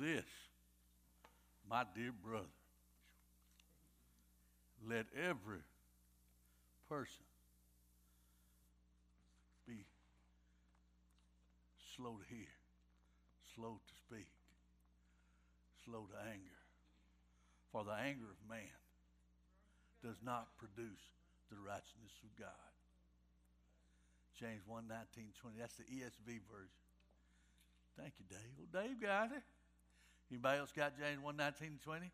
this, 0.00 0.24
my 1.68 1.84
dear 1.94 2.12
brother. 2.12 2.46
Let 4.88 5.06
every 5.16 5.64
person 6.88 7.26
be 9.66 9.84
slow 11.96 12.16
to 12.16 12.34
hear, 12.34 12.52
slow 13.54 13.80
to 13.82 13.94
speak, 14.06 14.30
slow 15.84 16.06
to 16.06 16.18
anger. 16.30 16.58
For 17.72 17.84
the 17.84 17.92
anger 17.92 18.30
of 18.30 18.38
man 18.48 18.78
does 20.02 20.16
not 20.24 20.48
produce 20.56 21.04
the 21.50 21.58
righteousness 21.58 22.14
of 22.22 22.32
God. 22.38 22.72
James 24.38 24.62
1 24.66 24.86
19, 24.86 25.34
20. 25.42 25.58
That's 25.58 25.74
the 25.74 25.84
ESV 25.90 26.40
version. 26.46 26.86
Thank 27.98 28.14
you, 28.22 28.26
Dave. 28.30 28.54
Well, 28.56 28.70
Dave 28.70 29.02
got 29.02 29.34
it. 29.34 29.42
Anybody 30.30 30.58
else 30.58 30.72
got 30.72 30.98
James 30.98 31.22
1 31.22 31.36
19, 31.36 31.78
20? 31.84 32.10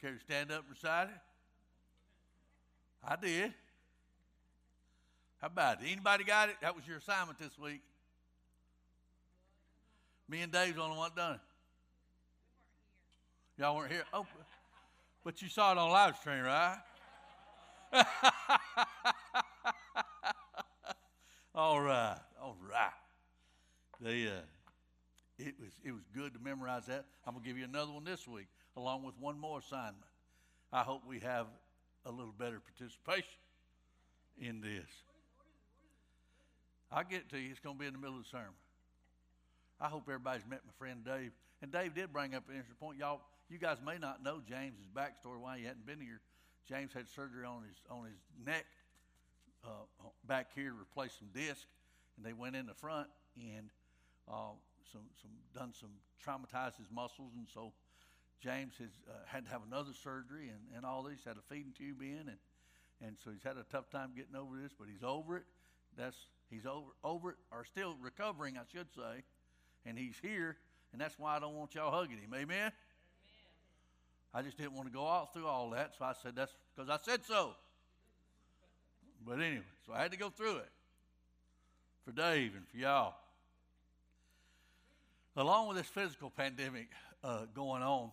Care 0.00 0.12
to 0.12 0.20
stand 0.20 0.50
up 0.50 0.60
and 0.60 0.70
recite 0.70 1.08
it? 1.08 1.14
I 3.06 3.16
did. 3.16 3.52
How 5.40 5.48
about 5.48 5.82
it? 5.82 5.86
Anybody 5.90 6.24
got 6.24 6.48
it? 6.48 6.56
That 6.62 6.74
was 6.74 6.86
your 6.86 6.98
assignment 6.98 7.38
this 7.38 7.58
week. 7.58 7.82
Me 10.28 10.40
and 10.40 10.52
Dave's 10.52 10.76
the 10.76 10.82
only 10.82 10.96
one 10.96 11.10
done 11.14 11.34
it. 11.34 11.40
Y'all 13.58 13.76
weren't 13.76 13.92
here. 13.92 14.04
Oh, 14.14 14.24
but 15.24 15.42
you 15.42 15.48
saw 15.48 15.72
it 15.72 15.78
on 15.78 15.90
live 15.90 16.16
stream, 16.16 16.42
right? 16.42 16.78
all 21.54 21.80
right, 21.80 22.18
all 22.40 22.56
right. 22.70 22.90
They, 24.00 24.26
uh, 24.28 24.40
it 25.46 25.54
was 25.60 25.70
it 25.84 25.92
was 25.92 26.02
good 26.14 26.34
to 26.34 26.40
memorize 26.40 26.86
that. 26.86 27.04
I'm 27.26 27.34
gonna 27.34 27.44
give 27.44 27.58
you 27.58 27.64
another 27.64 27.92
one 27.92 28.04
this 28.04 28.26
week, 28.26 28.46
along 28.76 29.04
with 29.04 29.14
one 29.20 29.38
more 29.38 29.58
assignment. 29.58 30.04
I 30.72 30.82
hope 30.82 31.02
we 31.06 31.20
have 31.20 31.46
a 32.06 32.10
little 32.10 32.34
better 32.36 32.60
participation 32.60 33.38
in 34.40 34.60
this. 34.60 34.88
I'll 36.90 37.04
get 37.04 37.28
to 37.30 37.38
you. 37.38 37.50
It's 37.50 37.60
gonna 37.60 37.78
be 37.78 37.86
in 37.86 37.92
the 37.92 37.98
middle 37.98 38.16
of 38.16 38.24
the 38.24 38.28
sermon. 38.28 38.54
I 39.80 39.88
hope 39.88 40.04
everybody's 40.08 40.46
met 40.48 40.60
my 40.64 40.72
friend 40.78 41.04
Dave. 41.04 41.32
And 41.60 41.70
Dave 41.70 41.94
did 41.94 42.12
bring 42.12 42.34
up 42.34 42.48
an 42.48 42.54
interesting 42.54 42.76
point. 42.78 42.98
Y'all, 42.98 43.20
you 43.48 43.58
guys 43.58 43.78
may 43.84 43.98
not 43.98 44.22
know 44.22 44.40
James's 44.48 44.86
backstory 44.94 45.38
why 45.38 45.58
he 45.58 45.64
hadn't 45.64 45.86
been 45.86 46.00
here. 46.00 46.20
James 46.68 46.92
had 46.92 47.08
surgery 47.08 47.44
on 47.44 47.62
his 47.62 47.76
on 47.90 48.04
his 48.04 48.46
neck 48.46 48.64
uh, 49.64 49.68
back 50.26 50.48
here 50.54 50.70
to 50.70 50.76
replace 50.80 51.12
some 51.18 51.28
disc, 51.34 51.66
and 52.16 52.24
they 52.24 52.32
went 52.32 52.56
in 52.56 52.66
the 52.66 52.74
front 52.74 53.08
and 53.36 53.68
uh, 54.28 54.52
some 54.90 55.02
some 55.20 55.30
done 55.54 55.72
some 55.72 55.90
traumatized 56.24 56.76
his 56.78 56.90
muscles, 56.90 57.32
and 57.36 57.46
so 57.52 57.72
James 58.40 58.74
has 58.78 58.90
uh, 59.08 59.12
had 59.26 59.44
to 59.44 59.50
have 59.50 59.62
another 59.66 59.92
surgery 60.02 60.48
and, 60.48 60.60
and 60.76 60.84
all 60.84 61.02
this. 61.02 61.24
Had 61.24 61.36
a 61.36 61.42
feeding 61.48 61.72
tube 61.76 62.00
in, 62.00 62.28
and 62.28 62.38
and 63.04 63.16
so 63.22 63.30
he's 63.30 63.42
had 63.42 63.56
a 63.56 63.64
tough 63.70 63.90
time 63.90 64.10
getting 64.16 64.36
over 64.36 64.56
this, 64.56 64.72
but 64.78 64.88
he's 64.90 65.02
over 65.02 65.36
it. 65.36 65.44
That's 65.96 66.16
he's 66.50 66.66
over 66.66 66.90
over 67.04 67.30
it, 67.30 67.36
or 67.50 67.64
still 67.64 67.96
recovering, 68.00 68.56
I 68.56 68.62
should 68.72 68.92
say, 68.94 69.22
and 69.86 69.98
he's 69.98 70.16
here, 70.22 70.56
and 70.92 71.00
that's 71.00 71.18
why 71.18 71.36
I 71.36 71.38
don't 71.38 71.54
want 71.54 71.74
y'all 71.74 71.90
hugging 71.90 72.18
him. 72.18 72.32
Amen. 72.34 72.72
I 74.34 74.40
just 74.40 74.56
didn't 74.56 74.72
want 74.72 74.86
to 74.88 74.92
go 74.92 75.02
all 75.02 75.26
through 75.26 75.46
all 75.46 75.70
that, 75.70 75.92
so 75.98 76.04
I 76.04 76.14
said 76.22 76.34
that's 76.34 76.54
because 76.74 76.88
I 76.88 76.98
said 77.02 77.24
so. 77.24 77.52
But 79.26 79.40
anyway, 79.40 79.62
so 79.86 79.92
I 79.92 80.02
had 80.02 80.10
to 80.12 80.18
go 80.18 80.30
through 80.30 80.56
it 80.56 80.70
for 82.04 82.12
Dave 82.12 82.54
and 82.56 82.66
for 82.66 82.76
y'all. 82.76 83.14
Along 85.36 85.68
with 85.68 85.78
this 85.78 85.86
physical 85.86 86.30
pandemic 86.30 86.88
uh, 87.24 87.46
going 87.54 87.82
on, 87.82 88.10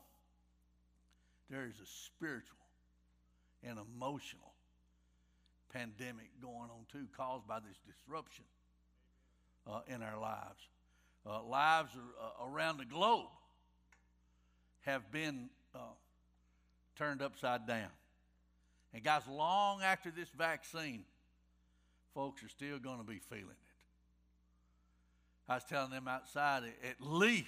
there 1.50 1.66
is 1.66 1.76
a 1.76 1.88
spiritual 2.05 2.58
and 3.64 3.77
emotional 3.77 4.54
pandemic 5.73 6.30
going 6.42 6.70
on 6.70 6.86
too, 6.92 7.08
caused 7.16 7.45
by 7.48 7.60
this 7.60 7.77
disruption 7.86 8.45
uh, 9.67 9.82
in 9.88 10.02
our 10.02 10.20
lives. 10.20 10.70
Uh, 11.26 11.44
lives 11.44 11.92
uh, 11.95 12.45
around 12.45 12.77
the 12.77 12.86
globe 12.86 13.27
have 14.82 15.11
been 15.11 15.49
uh, 15.76 15.80
turned 16.95 17.21
upside 17.21 17.67
down. 17.67 17.89
And 18.94 19.04
guys, 19.04 19.23
long 19.30 19.82
after 19.82 20.10
this 20.10 20.30
vaccine, 20.30 21.04
folks 22.14 22.42
are 22.44 22.49
still 22.49 22.80
going 22.80 22.98
to 22.98 23.04
be 23.04 23.20
feeling 23.30 23.49
it. 23.49 23.69
I 25.49 25.55
was 25.55 25.64
telling 25.64 25.89
them 25.89 26.08
outside, 26.08 26.61
at 26.87 27.02
least 27.02 27.48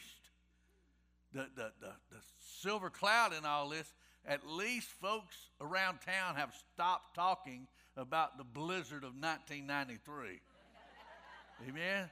the, 1.34 1.48
the, 1.56 1.72
the, 1.80 1.92
the 2.10 2.18
silver 2.40 2.90
cloud 2.90 3.32
in 3.38 3.46
all 3.46 3.70
this, 3.70 3.94
at 4.26 4.48
least 4.48 4.90
folks 4.90 5.36
around 5.62 6.00
town 6.02 6.36
have 6.36 6.52
stopped 6.74 7.16
talking 7.16 7.68
about 7.96 8.40
the 8.40 8.44
blizzard 8.44 9.04
of 9.04 9.14
1993. 9.14 10.40
Amen? 11.70 12.10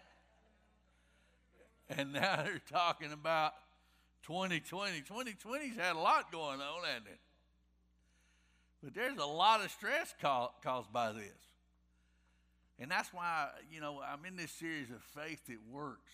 And 1.89 2.13
now 2.13 2.35
they're 2.43 2.61
talking 2.71 3.11
about 3.11 3.53
2020. 4.27 5.01
2020's 5.01 5.75
had 5.75 5.95
a 5.95 5.99
lot 5.99 6.31
going 6.31 6.61
on, 6.61 6.83
hasn't 6.85 7.07
it? 7.07 7.19
But 8.83 8.93
there's 8.93 9.17
a 9.17 9.25
lot 9.25 9.65
of 9.65 9.71
stress 9.71 10.13
caused 10.21 10.93
by 10.93 11.13
this. 11.13 11.48
And 12.89 12.97
that's 12.97 13.13
why, 13.13 13.49
you 13.71 13.81
know, 13.81 14.01
I'm 14.01 14.25
in 14.25 14.35
this 14.35 14.49
series 14.49 14.89
of 14.89 15.03
faith 15.03 15.45
that 15.45 15.59
works 15.71 16.11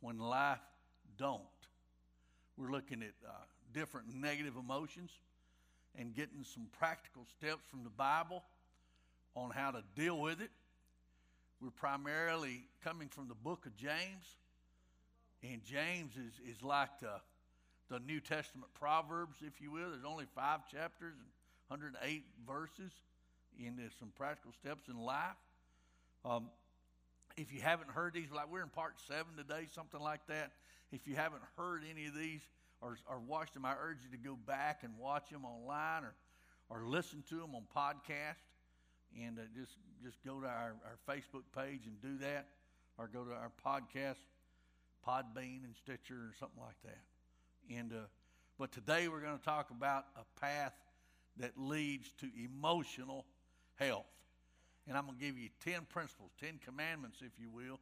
when 0.00 0.18
life 0.18 0.62
don't. 1.18 1.42
We're 2.56 2.70
looking 2.70 3.02
at 3.02 3.12
uh, 3.28 3.32
different 3.74 4.06
negative 4.14 4.54
emotions 4.56 5.10
and 5.94 6.14
getting 6.14 6.44
some 6.44 6.68
practical 6.78 7.26
steps 7.38 7.60
from 7.70 7.84
the 7.84 7.90
Bible 7.90 8.42
on 9.36 9.50
how 9.50 9.70
to 9.72 9.82
deal 9.94 10.18
with 10.18 10.40
it. 10.40 10.48
We're 11.60 11.68
primarily 11.68 12.62
coming 12.82 13.08
from 13.08 13.28
the 13.28 13.34
book 13.34 13.66
of 13.66 13.76
James. 13.76 14.38
And 15.42 15.62
James 15.62 16.14
is, 16.16 16.56
is 16.56 16.62
like 16.62 17.00
the, 17.00 17.20
the 17.90 17.98
New 17.98 18.20
Testament 18.20 18.72
Proverbs, 18.72 19.36
if 19.46 19.60
you 19.60 19.70
will. 19.70 19.90
There's 19.90 20.06
only 20.08 20.24
five 20.34 20.60
chapters 20.70 21.16
and 21.18 21.28
108 21.68 22.24
verses 22.46 22.92
in 23.58 23.78
some 24.00 24.10
practical 24.16 24.54
steps 24.54 24.88
in 24.88 24.96
life. 24.96 25.36
Um, 26.24 26.50
if 27.36 27.52
you 27.52 27.60
haven't 27.60 27.90
heard 27.90 28.14
these, 28.14 28.30
like 28.34 28.50
we're 28.50 28.62
in 28.62 28.68
part 28.68 28.94
seven 29.08 29.36
today, 29.36 29.66
something 29.74 30.00
like 30.00 30.26
that. 30.28 30.52
If 30.92 31.06
you 31.06 31.16
haven't 31.16 31.42
heard 31.56 31.82
any 31.90 32.06
of 32.06 32.14
these 32.14 32.42
or, 32.80 32.98
or 33.08 33.18
watched 33.18 33.54
them, 33.54 33.64
I 33.64 33.74
urge 33.82 33.98
you 34.04 34.16
to 34.16 34.22
go 34.22 34.36
back 34.46 34.80
and 34.82 34.98
watch 34.98 35.30
them 35.30 35.44
online 35.44 36.04
or, 36.04 36.14
or 36.68 36.86
listen 36.86 37.24
to 37.30 37.36
them 37.36 37.54
on 37.54 37.62
podcast. 37.74 38.36
And 39.20 39.38
uh, 39.38 39.42
just, 39.54 39.72
just 40.02 40.22
go 40.24 40.40
to 40.40 40.46
our, 40.46 40.74
our 40.84 40.98
Facebook 41.08 41.44
page 41.54 41.80
and 41.86 42.00
do 42.00 42.18
that, 42.24 42.46
or 42.98 43.08
go 43.12 43.24
to 43.24 43.32
our 43.32 43.50
podcast, 43.64 44.16
Podbean 45.06 45.64
and 45.64 45.74
Stitcher 45.76 46.14
or 46.14 46.32
something 46.38 46.60
like 46.60 46.80
that. 46.84 47.74
And 47.74 47.92
uh, 47.92 48.06
but 48.58 48.72
today 48.72 49.08
we're 49.08 49.20
going 49.20 49.38
to 49.38 49.44
talk 49.44 49.70
about 49.70 50.04
a 50.16 50.40
path 50.40 50.74
that 51.38 51.52
leads 51.56 52.12
to 52.20 52.28
emotional 52.42 53.26
health. 53.74 54.06
And 54.88 54.96
I'm 54.96 55.06
going 55.06 55.18
to 55.18 55.24
give 55.24 55.38
you 55.38 55.48
10 55.64 55.86
principles, 55.88 56.30
10 56.40 56.60
commandments, 56.64 57.18
if 57.20 57.32
you 57.40 57.48
will. 57.48 57.78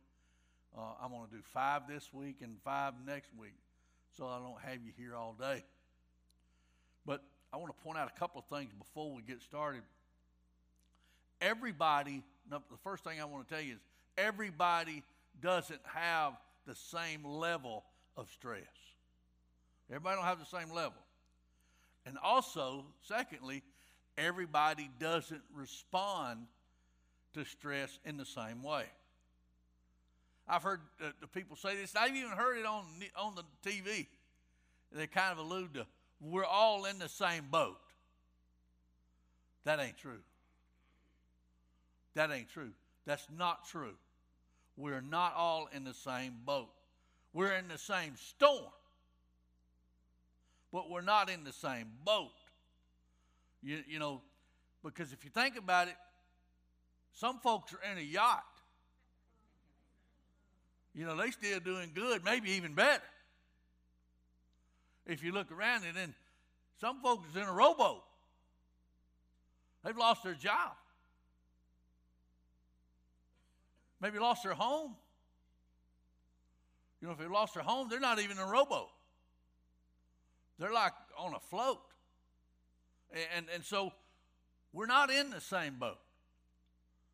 Uh, 0.76 0.92
I'm 1.02 1.10
going 1.10 1.26
to 1.26 1.34
do 1.34 1.42
five 1.42 1.82
this 1.88 2.12
week 2.12 2.36
and 2.42 2.56
five 2.64 2.94
next 3.06 3.30
week 3.38 3.54
so 4.16 4.26
I 4.26 4.38
don't 4.38 4.60
have 4.60 4.84
you 4.84 4.92
here 4.96 5.16
all 5.16 5.34
day. 5.38 5.64
But 7.06 7.22
I 7.52 7.56
want 7.56 7.76
to 7.76 7.82
point 7.82 7.98
out 7.98 8.10
a 8.14 8.18
couple 8.18 8.40
of 8.40 8.56
things 8.56 8.72
before 8.78 9.12
we 9.12 9.22
get 9.22 9.42
started. 9.42 9.82
Everybody, 11.40 12.22
the 12.50 12.60
first 12.84 13.02
thing 13.02 13.20
I 13.20 13.24
want 13.24 13.48
to 13.48 13.54
tell 13.54 13.62
you 13.62 13.74
is 13.74 13.80
everybody 14.18 15.02
doesn't 15.40 15.80
have 15.84 16.34
the 16.66 16.74
same 16.74 17.24
level 17.24 17.84
of 18.16 18.30
stress. 18.30 18.62
Everybody 19.88 20.16
don't 20.16 20.26
have 20.26 20.38
the 20.38 20.58
same 20.58 20.70
level. 20.72 20.98
And 22.06 22.16
also, 22.22 22.84
secondly, 23.02 23.62
everybody 24.16 24.90
doesn't 25.00 25.42
respond 25.54 26.46
to 27.34 27.44
stress 27.44 27.98
in 28.04 28.16
the 28.16 28.24
same 28.24 28.62
way. 28.62 28.84
I've 30.48 30.62
heard 30.62 30.80
uh, 31.02 31.10
the 31.20 31.26
people 31.26 31.56
say 31.56 31.76
this. 31.76 31.94
I've 31.94 32.14
even 32.14 32.30
heard 32.30 32.58
it 32.58 32.66
on, 32.66 32.84
on 33.16 33.34
the 33.36 33.44
TV. 33.68 34.06
They 34.92 35.06
kind 35.06 35.32
of 35.32 35.38
allude 35.38 35.74
to, 35.74 35.86
we're 36.20 36.44
all 36.44 36.84
in 36.86 36.98
the 36.98 37.08
same 37.08 37.44
boat. 37.50 37.78
That 39.64 39.78
ain't 39.78 39.96
true. 39.96 40.20
That 42.14 42.32
ain't 42.32 42.48
true. 42.48 42.70
That's 43.06 43.26
not 43.36 43.66
true. 43.66 43.94
We're 44.76 45.00
not 45.00 45.34
all 45.36 45.68
in 45.74 45.84
the 45.84 45.94
same 45.94 46.34
boat. 46.44 46.70
We're 47.32 47.52
in 47.52 47.68
the 47.68 47.78
same 47.78 48.14
storm, 48.16 48.72
but 50.72 50.90
we're 50.90 51.00
not 51.00 51.30
in 51.30 51.44
the 51.44 51.52
same 51.52 51.86
boat. 52.04 52.32
You, 53.62 53.84
you 53.86 53.98
know, 53.98 54.22
because 54.82 55.12
if 55.12 55.24
you 55.24 55.30
think 55.30 55.56
about 55.56 55.88
it, 55.88 55.94
some 57.20 57.38
folks 57.40 57.74
are 57.74 57.92
in 57.92 57.98
a 57.98 58.00
yacht. 58.00 58.42
You 60.94 61.04
know, 61.04 61.14
they 61.16 61.30
still 61.30 61.60
doing 61.60 61.90
good, 61.94 62.24
maybe 62.24 62.52
even 62.52 62.74
better. 62.74 63.02
if 65.06 65.22
you 65.22 65.32
look 65.32 65.52
around, 65.52 65.84
and 65.84 65.94
then 65.94 66.14
some 66.80 67.02
folks 67.02 67.28
is 67.30 67.36
in 67.36 67.42
a 67.42 67.52
rowboat. 67.52 68.02
They've 69.84 69.96
lost 69.96 70.24
their 70.24 70.34
job. 70.34 70.72
Maybe 74.00 74.18
lost 74.18 74.42
their 74.42 74.54
home. 74.54 74.96
You 77.02 77.08
know, 77.08 77.12
if 77.12 77.18
they 77.18 77.26
lost 77.26 77.54
their 77.54 77.62
home, 77.62 77.88
they're 77.90 78.00
not 78.00 78.18
even 78.18 78.38
in 78.38 78.42
a 78.42 78.46
rowboat. 78.46 78.88
They're 80.58 80.72
like 80.72 80.92
on 81.18 81.34
a 81.34 81.40
float. 81.50 81.80
And, 83.36 83.46
and 83.52 83.62
so 83.64 83.92
we're 84.72 84.86
not 84.86 85.10
in 85.10 85.30
the 85.30 85.40
same 85.40 85.76
boat. 85.78 85.98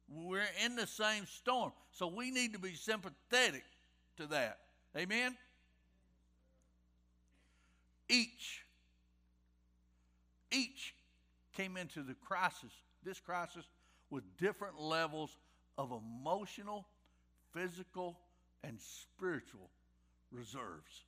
We're 0.08 0.46
in 0.64 0.76
the 0.76 0.86
same 0.86 1.26
storm. 1.26 1.72
So 1.90 2.06
we 2.06 2.30
need 2.30 2.52
to 2.52 2.58
be 2.58 2.74
sympathetic 2.74 3.64
to 4.18 4.26
that. 4.28 4.58
Amen? 4.96 5.36
Each, 8.08 8.62
each 10.52 10.94
came 11.56 11.76
into 11.76 12.02
the 12.02 12.14
crisis, 12.14 12.70
this 13.02 13.18
crisis, 13.18 13.64
with 14.10 14.22
different 14.38 14.80
levels 14.80 15.36
of 15.76 15.90
emotional, 15.90 16.86
physical, 17.52 18.16
and 18.62 18.78
spiritual 18.80 19.70
reserves. 20.30 21.04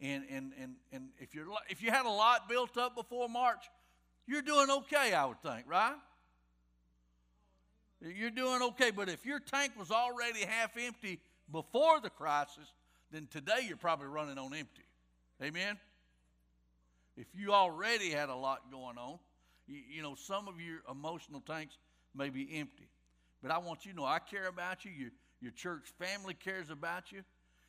And, 0.00 0.24
and, 0.30 0.52
and, 0.60 0.74
and 0.92 1.08
if, 1.18 1.34
you're, 1.34 1.46
if 1.68 1.82
you 1.82 1.90
had 1.90 2.06
a 2.06 2.10
lot 2.10 2.48
built 2.48 2.76
up 2.76 2.94
before 2.94 3.28
March, 3.28 3.64
you're 4.26 4.42
doing 4.42 4.70
okay, 4.70 5.12
I 5.12 5.24
would 5.26 5.42
think, 5.42 5.64
right? 5.68 5.96
You're 8.04 8.30
doing 8.30 8.62
okay. 8.62 8.90
But 8.90 9.08
if 9.08 9.24
your 9.24 9.40
tank 9.40 9.72
was 9.78 9.90
already 9.90 10.40
half 10.40 10.76
empty 10.76 11.20
before 11.50 12.00
the 12.00 12.10
crisis, 12.10 12.72
then 13.10 13.28
today 13.30 13.64
you're 13.66 13.76
probably 13.76 14.08
running 14.08 14.38
on 14.38 14.52
empty. 14.54 14.84
Amen? 15.42 15.78
If 17.16 17.26
you 17.34 17.52
already 17.52 18.10
had 18.10 18.28
a 18.28 18.34
lot 18.34 18.70
going 18.70 18.98
on, 18.98 19.18
you, 19.66 19.80
you 19.96 20.02
know, 20.02 20.14
some 20.14 20.48
of 20.48 20.60
your 20.60 20.80
emotional 20.90 21.40
tanks 21.40 21.78
may 22.14 22.28
be 22.28 22.58
empty. 22.58 22.88
But 23.42 23.50
I 23.50 23.58
want 23.58 23.84
you 23.84 23.92
to 23.92 23.96
know 23.96 24.04
I 24.04 24.18
care 24.18 24.48
about 24.48 24.84
you. 24.84 24.90
Your, 24.90 25.10
your 25.40 25.52
church 25.52 25.84
family 25.98 26.34
cares 26.34 26.70
about 26.70 27.12
you. 27.12 27.22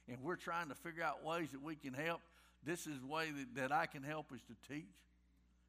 And 0.07 0.17
we're 0.21 0.35
trying 0.35 0.69
to 0.69 0.75
figure 0.75 1.03
out 1.03 1.23
ways 1.23 1.49
that 1.51 1.61
we 1.61 1.75
can 1.75 1.93
help. 1.93 2.21
This 2.63 2.87
is 2.87 2.99
the 2.99 3.07
way 3.07 3.31
that, 3.31 3.61
that 3.61 3.71
I 3.71 3.85
can 3.85 4.03
help 4.03 4.27
is 4.33 4.41
to 4.43 4.73
teach. 4.73 4.85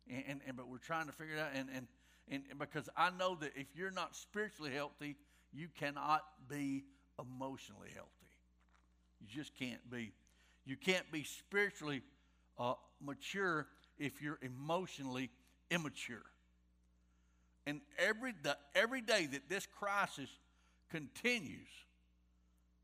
And, 0.08 0.24
and, 0.28 0.40
and 0.46 0.56
but 0.56 0.68
we're 0.68 0.78
trying 0.78 1.06
to 1.06 1.12
figure 1.12 1.34
it 1.34 1.40
out. 1.40 1.50
And, 1.54 1.68
and, 1.74 1.86
and 2.30 2.42
because 2.58 2.88
I 2.96 3.10
know 3.10 3.36
that 3.36 3.52
if 3.56 3.66
you're 3.76 3.90
not 3.90 4.16
spiritually 4.16 4.72
healthy, 4.72 5.16
you 5.52 5.68
cannot 5.78 6.24
be 6.48 6.84
emotionally 7.18 7.90
healthy. 7.94 8.10
You 9.20 9.26
just 9.28 9.54
can't 9.56 9.90
be. 9.90 10.12
You 10.64 10.76
can't 10.76 11.10
be 11.12 11.22
spiritually 11.22 12.02
uh, 12.58 12.74
mature 13.00 13.66
if 13.98 14.20
you're 14.20 14.38
emotionally 14.42 15.30
immature. 15.70 16.24
And 17.66 17.80
every, 17.98 18.32
the, 18.42 18.56
every 18.74 19.00
day 19.00 19.26
that 19.26 19.48
this 19.48 19.66
crisis 19.66 20.28
continues, 20.90 21.68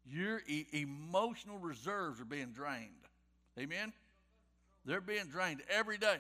your 0.05 0.41
e- 0.47 0.67
emotional 0.73 1.59
reserves 1.59 2.21
are 2.21 2.25
being 2.25 2.53
drained. 2.53 2.91
Amen? 3.59 3.93
They're 4.85 5.00
being 5.00 5.27
drained 5.27 5.62
every 5.69 5.99
day. 5.99 6.19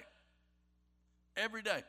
Every 1.36 1.62
day. 1.62 1.82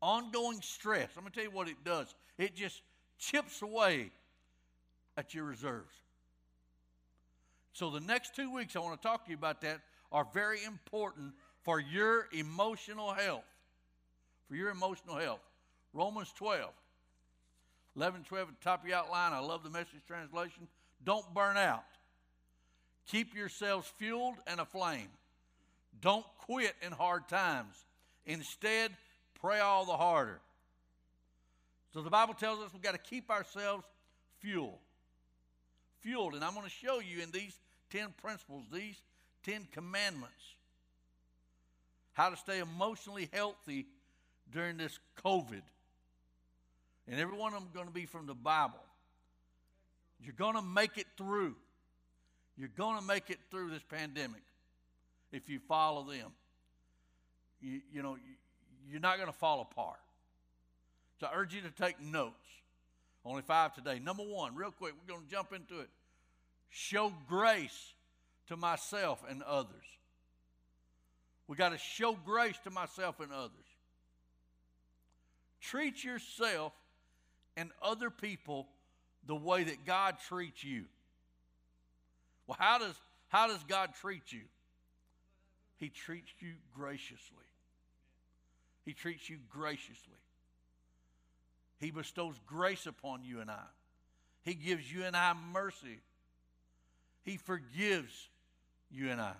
Ongoing 0.00 0.60
stress. 0.62 1.08
I'm 1.16 1.22
going 1.22 1.32
to 1.32 1.34
tell 1.34 1.44
you 1.44 1.56
what 1.56 1.68
it 1.68 1.82
does. 1.84 2.14
It 2.38 2.54
just 2.54 2.82
chips 3.18 3.62
away 3.62 4.10
at 5.16 5.34
your 5.34 5.44
reserves. 5.44 5.92
So, 7.72 7.90
the 7.90 8.00
next 8.00 8.34
two 8.34 8.52
weeks, 8.52 8.76
I 8.76 8.80
want 8.80 9.00
to 9.00 9.06
talk 9.06 9.24
to 9.24 9.30
you 9.30 9.36
about 9.36 9.60
that, 9.62 9.80
are 10.12 10.26
very 10.32 10.64
important 10.64 11.32
for 11.62 11.80
your 11.80 12.28
emotional 12.32 13.12
health. 13.12 13.44
For 14.48 14.54
your 14.54 14.70
emotional 14.70 15.16
health. 15.16 15.40
Romans 15.92 16.32
12, 16.36 16.70
11 17.96 18.24
12 18.24 18.48
at 18.48 18.58
the 18.58 18.64
top 18.64 18.82
of 18.82 18.88
your 18.88 18.98
outline. 18.98 19.32
I 19.32 19.40
love 19.40 19.62
the 19.62 19.70
message 19.70 20.00
translation. 20.06 20.68
Don't 21.04 21.34
burn 21.34 21.56
out. 21.56 21.84
Keep 23.08 23.34
yourselves 23.34 23.90
fueled 23.98 24.36
and 24.46 24.60
aflame. 24.60 25.08
Don't 26.00 26.26
quit 26.38 26.74
in 26.82 26.92
hard 26.92 27.28
times. 27.28 27.74
Instead, 28.26 28.90
pray 29.40 29.60
all 29.60 29.84
the 29.84 29.96
harder. 29.96 30.40
So 31.92 32.02
the 32.02 32.10
Bible 32.10 32.34
tells 32.34 32.60
us 32.60 32.72
we've 32.72 32.82
got 32.82 32.92
to 32.92 32.98
keep 33.10 33.30
ourselves 33.30 33.84
fueled. 34.40 34.78
Fueled. 36.00 36.34
And 36.34 36.44
I'm 36.44 36.54
going 36.54 36.66
to 36.66 36.70
show 36.70 37.00
you 37.00 37.22
in 37.22 37.30
these 37.30 37.58
10 37.90 38.08
principles, 38.20 38.64
these 38.72 39.00
10 39.44 39.68
commandments, 39.72 40.34
how 42.12 42.30
to 42.30 42.36
stay 42.36 42.58
emotionally 42.58 43.28
healthy 43.32 43.86
during 44.52 44.76
this 44.76 44.98
COVID. 45.24 45.62
And 47.08 47.20
every 47.20 47.36
one 47.36 47.54
of 47.54 47.60
them 47.60 47.70
going 47.72 47.86
to 47.86 47.92
be 47.92 48.06
from 48.06 48.26
the 48.26 48.34
Bible. 48.34 48.80
You're 50.20 50.34
going 50.34 50.54
to 50.54 50.62
make 50.62 50.98
it 50.98 51.06
through. 51.16 51.54
You're 52.56 52.70
going 52.76 52.98
to 52.98 53.04
make 53.04 53.30
it 53.30 53.38
through 53.50 53.70
this 53.70 53.82
pandemic 53.88 54.42
if 55.30 55.48
you 55.48 55.60
follow 55.68 56.04
them. 56.04 56.32
You, 57.60 57.80
you 57.92 58.02
know, 58.02 58.16
you're 58.90 59.00
not 59.00 59.16
going 59.16 59.30
to 59.30 59.36
fall 59.36 59.60
apart. 59.60 59.98
So 61.20 61.26
I 61.26 61.30
urge 61.34 61.54
you 61.54 61.62
to 61.62 61.70
take 61.70 62.00
notes. 62.00 62.34
Only 63.24 63.42
five 63.42 63.74
today. 63.74 63.98
Number 63.98 64.22
one, 64.22 64.54
real 64.54 64.70
quick, 64.70 64.92
we're 65.00 65.12
going 65.12 65.26
to 65.26 65.30
jump 65.30 65.52
into 65.52 65.80
it. 65.80 65.88
Show 66.70 67.12
grace 67.28 67.92
to 68.48 68.56
myself 68.56 69.22
and 69.28 69.42
others. 69.42 69.72
We 71.48 71.56
got 71.56 71.70
to 71.70 71.78
show 71.78 72.16
grace 72.24 72.56
to 72.64 72.70
myself 72.70 73.20
and 73.20 73.32
others. 73.32 73.50
Treat 75.60 76.04
yourself 76.04 76.72
and 77.56 77.70
other 77.82 78.10
people 78.10 78.68
the 79.26 79.34
way 79.34 79.64
that 79.64 79.84
God 79.84 80.16
treats 80.28 80.62
you. 80.62 80.84
Well, 82.46 82.56
how 82.58 82.78
does, 82.78 82.94
how 83.28 83.48
does 83.48 83.62
God 83.64 83.90
treat 84.00 84.30
you? 84.30 84.42
He 85.78 85.88
treats 85.88 86.30
you 86.40 86.52
graciously. 86.74 87.45
He 88.86 88.94
treats 88.94 89.28
you 89.28 89.38
graciously. 89.50 90.14
He 91.78 91.90
bestows 91.90 92.36
grace 92.46 92.86
upon 92.86 93.24
you 93.24 93.40
and 93.40 93.50
I. 93.50 93.64
He 94.42 94.54
gives 94.54 94.90
you 94.90 95.04
and 95.04 95.16
I 95.16 95.34
mercy. 95.52 95.98
He 97.24 97.36
forgives 97.36 98.28
you 98.90 99.10
and 99.10 99.20
I. 99.20 99.34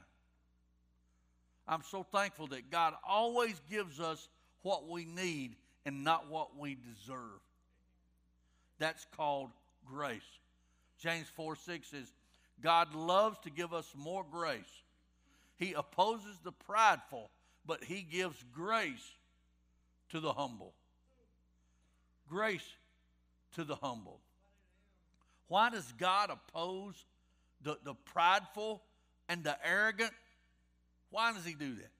I'm 1.68 1.82
so 1.82 2.02
thankful 2.02 2.48
that 2.48 2.70
God 2.70 2.94
always 3.08 3.54
gives 3.70 4.00
us 4.00 4.28
what 4.62 4.88
we 4.88 5.04
need 5.04 5.54
and 5.84 6.02
not 6.02 6.28
what 6.28 6.58
we 6.58 6.76
deserve. 6.76 7.40
That's 8.78 9.06
called 9.16 9.50
grace. 9.86 10.20
James 10.98 11.28
4 11.36 11.54
6 11.54 11.88
says, 11.88 12.12
God 12.60 12.94
loves 12.94 13.38
to 13.44 13.50
give 13.50 13.72
us 13.72 13.92
more 13.96 14.24
grace. 14.28 14.82
He 15.56 15.72
opposes 15.72 16.38
the 16.42 16.52
prideful, 16.52 17.30
but 17.64 17.84
he 17.84 18.02
gives 18.02 18.36
grace 18.52 19.14
to 20.16 20.20
the 20.20 20.32
humble. 20.32 20.72
Grace 22.26 22.66
to 23.54 23.64
the 23.64 23.76
humble. 23.76 24.20
Why 25.48 25.68
does 25.68 25.92
God 25.98 26.30
oppose 26.30 27.04
the, 27.62 27.78
the 27.84 27.94
prideful 27.94 28.82
and 29.28 29.44
the 29.44 29.56
arrogant? 29.62 30.12
Why 31.10 31.34
does 31.34 31.44
he 31.44 31.52
do 31.52 31.74
that? 31.74 31.90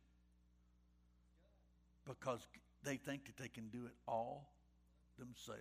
Because 2.09 2.41
they 2.83 2.97
think 2.97 3.27
that 3.27 3.37
they 3.37 3.49
can 3.49 3.69
do 3.69 3.85
it 3.85 3.93
all 4.09 4.49
themselves. 5.19 5.61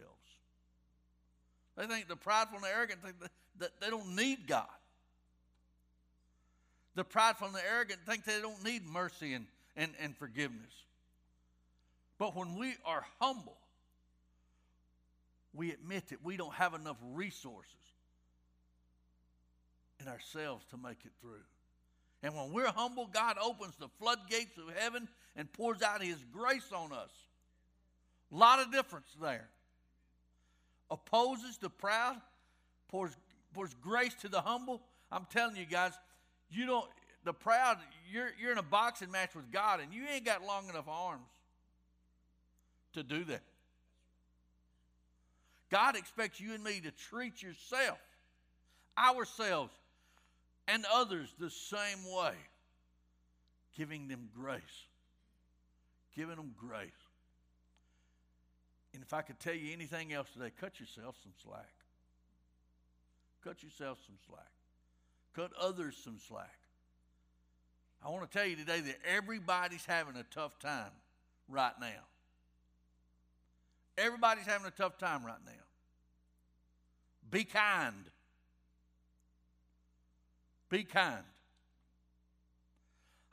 They 1.78 1.88
think 1.88 2.08
the 2.08 2.16
prideful 2.16 2.56
and 2.56 2.64
the 2.64 2.70
arrogant 2.70 3.04
think 3.04 3.16
that 3.60 3.72
they 3.82 3.90
don't 3.90 4.16
need 4.16 4.48
God. 4.48 4.66
The 6.96 7.04
prideful 7.04 7.48
and 7.48 7.56
the 7.56 7.70
arrogant 7.70 8.00
think 8.08 8.24
they 8.24 8.40
don't 8.42 8.64
need 8.64 8.86
mercy 8.86 9.34
and, 9.34 9.46
and, 9.76 9.92
and 10.00 10.16
forgiveness. 10.16 10.72
But 12.18 12.36
when 12.36 12.56
we 12.56 12.76
are 12.86 13.06
humble, 13.20 13.58
we 15.54 15.72
admit 15.72 16.10
that 16.10 16.24
we 16.24 16.38
don't 16.38 16.54
have 16.54 16.74
enough 16.74 16.98
resources 17.14 17.72
in 20.00 20.08
ourselves 20.08 20.66
to 20.72 20.78
make 20.78 21.00
it 21.06 21.12
through. 21.22 21.44
And 22.24 22.36
when 22.36 22.52
we're 22.52 22.72
humble, 22.72 23.08
God 23.08 23.38
opens 23.42 23.76
the 23.78 23.88
floodgates 24.00 24.58
of 24.58 24.74
heaven 24.76 25.08
and 25.36 25.52
pours 25.54 25.82
out 25.82 26.02
His 26.02 26.24
grace 26.32 26.72
on 26.74 26.92
us. 26.92 27.12
A 28.32 28.36
lot 28.36 28.60
of 28.60 28.72
difference 28.72 29.08
there 29.22 29.48
opposes 30.90 31.58
the 31.58 31.70
proud, 31.70 32.16
pours, 32.90 33.12
pours 33.54 33.74
grace 33.82 34.14
to 34.22 34.30
the 34.30 34.42
humble. 34.42 34.82
I'm 35.12 35.26
telling 35.32 35.56
you 35.56 35.66
guys, 35.66 35.94
you 36.50 36.66
don't, 36.66 36.90
the 37.24 37.34
proud, 37.34 37.78
you're, 38.12 38.30
you're 38.40 38.52
in 38.52 38.58
a 38.58 38.64
boxing 38.64 39.12
match 39.12 39.36
with 39.36 39.52
God 39.52 39.80
and 39.80 39.94
you 39.94 40.04
ain't 40.12 40.26
got 40.26 40.44
long 40.44 40.68
enough 40.70 40.88
arms 40.88 41.28
to 42.96 43.04
do 43.04 43.24
that. 43.26 43.42
God 45.72 45.96
expects 45.96 46.40
you 46.40 46.54
and 46.54 46.64
me 46.64 46.82
to 46.82 46.92
treat 46.92 47.42
yourself, 47.42 47.98
ourselves, 48.98 49.74
and 50.68 50.86
others 50.94 51.34
the 51.40 51.50
same 51.50 52.00
way. 52.16 52.34
giving 53.78 54.08
them 54.08 54.30
grace. 54.36 54.62
Giving 56.16 56.38
them 56.38 56.54
grace. 56.58 56.90
And 58.94 59.04
if 59.04 59.14
I 59.14 59.22
could 59.22 59.40
tell 59.40 59.54
you 59.54 59.74
anything 59.74 60.14
else 60.14 60.30
today, 60.32 60.52
cut 60.60 60.80
yourself 60.80 61.16
some 61.22 61.34
slack. 61.44 61.74
Cut 63.44 63.62
yourself 63.62 64.00
some 64.06 64.16
slack. 64.28 64.50
Cut 65.36 65.52
others 65.60 65.98
some 66.02 66.18
slack. 66.18 66.58
I 68.04 68.10
want 68.10 68.30
to 68.30 68.38
tell 68.38 68.48
you 68.48 68.56
today 68.56 68.80
that 68.80 68.98
everybody's 69.06 69.86
having 69.86 70.16
a 70.16 70.24
tough 70.32 70.58
time 70.60 70.92
right 71.50 71.74
now. 71.82 72.06
Everybody's 73.98 74.46
having 74.46 74.68
a 74.68 74.72
tough 74.72 74.98
time 74.98 75.26
right 75.26 75.36
now. 75.46 75.52
Be 77.32 77.44
kind. 77.44 78.06
Be 80.70 80.84
kind. 80.84 81.24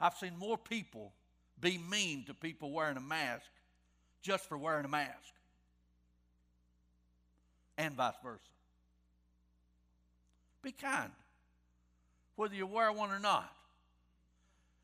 I've 0.01 0.15
seen 0.15 0.37
more 0.39 0.59
people 0.59 1.13
be 1.61 1.79
mean 1.79 2.25
to 2.25 2.35
people 2.35 2.73
wearing 2.73 2.97
a 2.97 3.01
mask 3.01 3.47
just 4.21 4.49
for 4.49 4.59
wearing 4.59 4.85
a 4.85 4.89
mask, 4.89 5.35
and 7.79 7.95
vice 7.95 8.15
versa. 8.23 8.41
Be 10.63 10.73
kind, 10.73 11.11
whether 12.37 12.55
you 12.55 12.67
wear 12.67 12.93
one 12.93 13.11
or 13.11 13.19
not. 13.19 13.53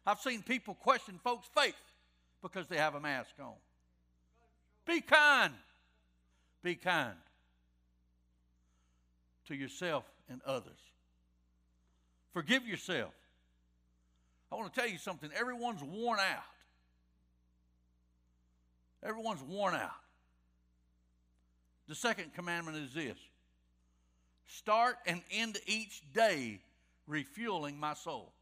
I've 0.07 0.21
seen 0.21 0.43
people 0.43 0.75
question 0.75 1.21
folks' 1.23 1.49
faith 1.55 1.77
because 2.43 2.67
they 2.67 2.79
have 2.79 2.95
a 2.95 3.01
mask 3.01 3.31
on. 3.41 3.53
Be 4.89 5.03
kind. 5.03 5.53
Be 6.63 6.75
kind 6.75 7.15
to 9.47 9.55
yourself 9.55 10.05
and 10.31 10.41
others. 10.47 10.81
Forgive 12.33 12.67
yourself. 12.67 13.13
I 14.51 14.55
want 14.55 14.73
to 14.73 14.81
tell 14.81 14.89
you 14.89 14.97
something. 14.97 15.29
Everyone's 15.39 15.83
worn 15.83 16.19
out. 16.19 16.43
Everyone's 19.03 19.43
worn 19.43 19.75
out. 19.75 19.91
The 21.87 21.95
second 21.95 22.33
commandment 22.35 22.79
is 22.79 22.95
this 22.95 23.19
start 24.47 24.97
and 25.07 25.21
end 25.31 25.59
each 25.67 26.01
day 26.15 26.61
refueling 27.07 27.79
my 27.79 27.93
soul. 27.93 28.33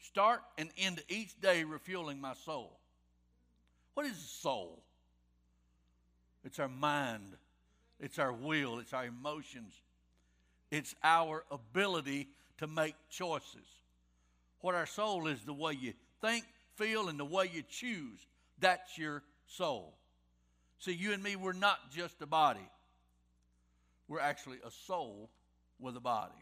Start 0.00 0.42
and 0.58 0.68
end 0.76 1.00
each 1.08 1.40
day 1.40 1.62
refueling 1.62 2.20
my 2.20 2.34
soul. 2.34 2.81
What 3.94 4.06
is 4.06 4.12
the 4.12 4.28
soul? 4.28 4.82
It's 6.44 6.58
our 6.58 6.68
mind, 6.68 7.36
it's 8.00 8.18
our 8.18 8.32
will, 8.32 8.80
it's 8.80 8.92
our 8.92 9.06
emotions, 9.06 9.74
it's 10.70 10.94
our 11.04 11.44
ability 11.50 12.28
to 12.58 12.66
make 12.66 12.94
choices. 13.10 13.66
What 14.60 14.74
our 14.74 14.86
soul 14.86 15.28
is 15.28 15.40
the 15.44 15.52
way 15.52 15.74
you 15.80 15.92
think, 16.20 16.44
feel, 16.76 17.08
and 17.08 17.18
the 17.18 17.24
way 17.24 17.50
you 17.52 17.62
choose. 17.68 18.18
That's 18.58 18.96
your 18.96 19.22
soul. 19.46 19.94
See, 20.78 20.92
you 20.92 21.12
and 21.12 21.22
me, 21.22 21.36
we're 21.36 21.52
not 21.52 21.92
just 21.92 22.20
a 22.22 22.26
body, 22.26 22.68
we're 24.08 24.20
actually 24.20 24.58
a 24.66 24.70
soul 24.86 25.30
with 25.78 25.96
a 25.96 26.00
body. 26.00 26.32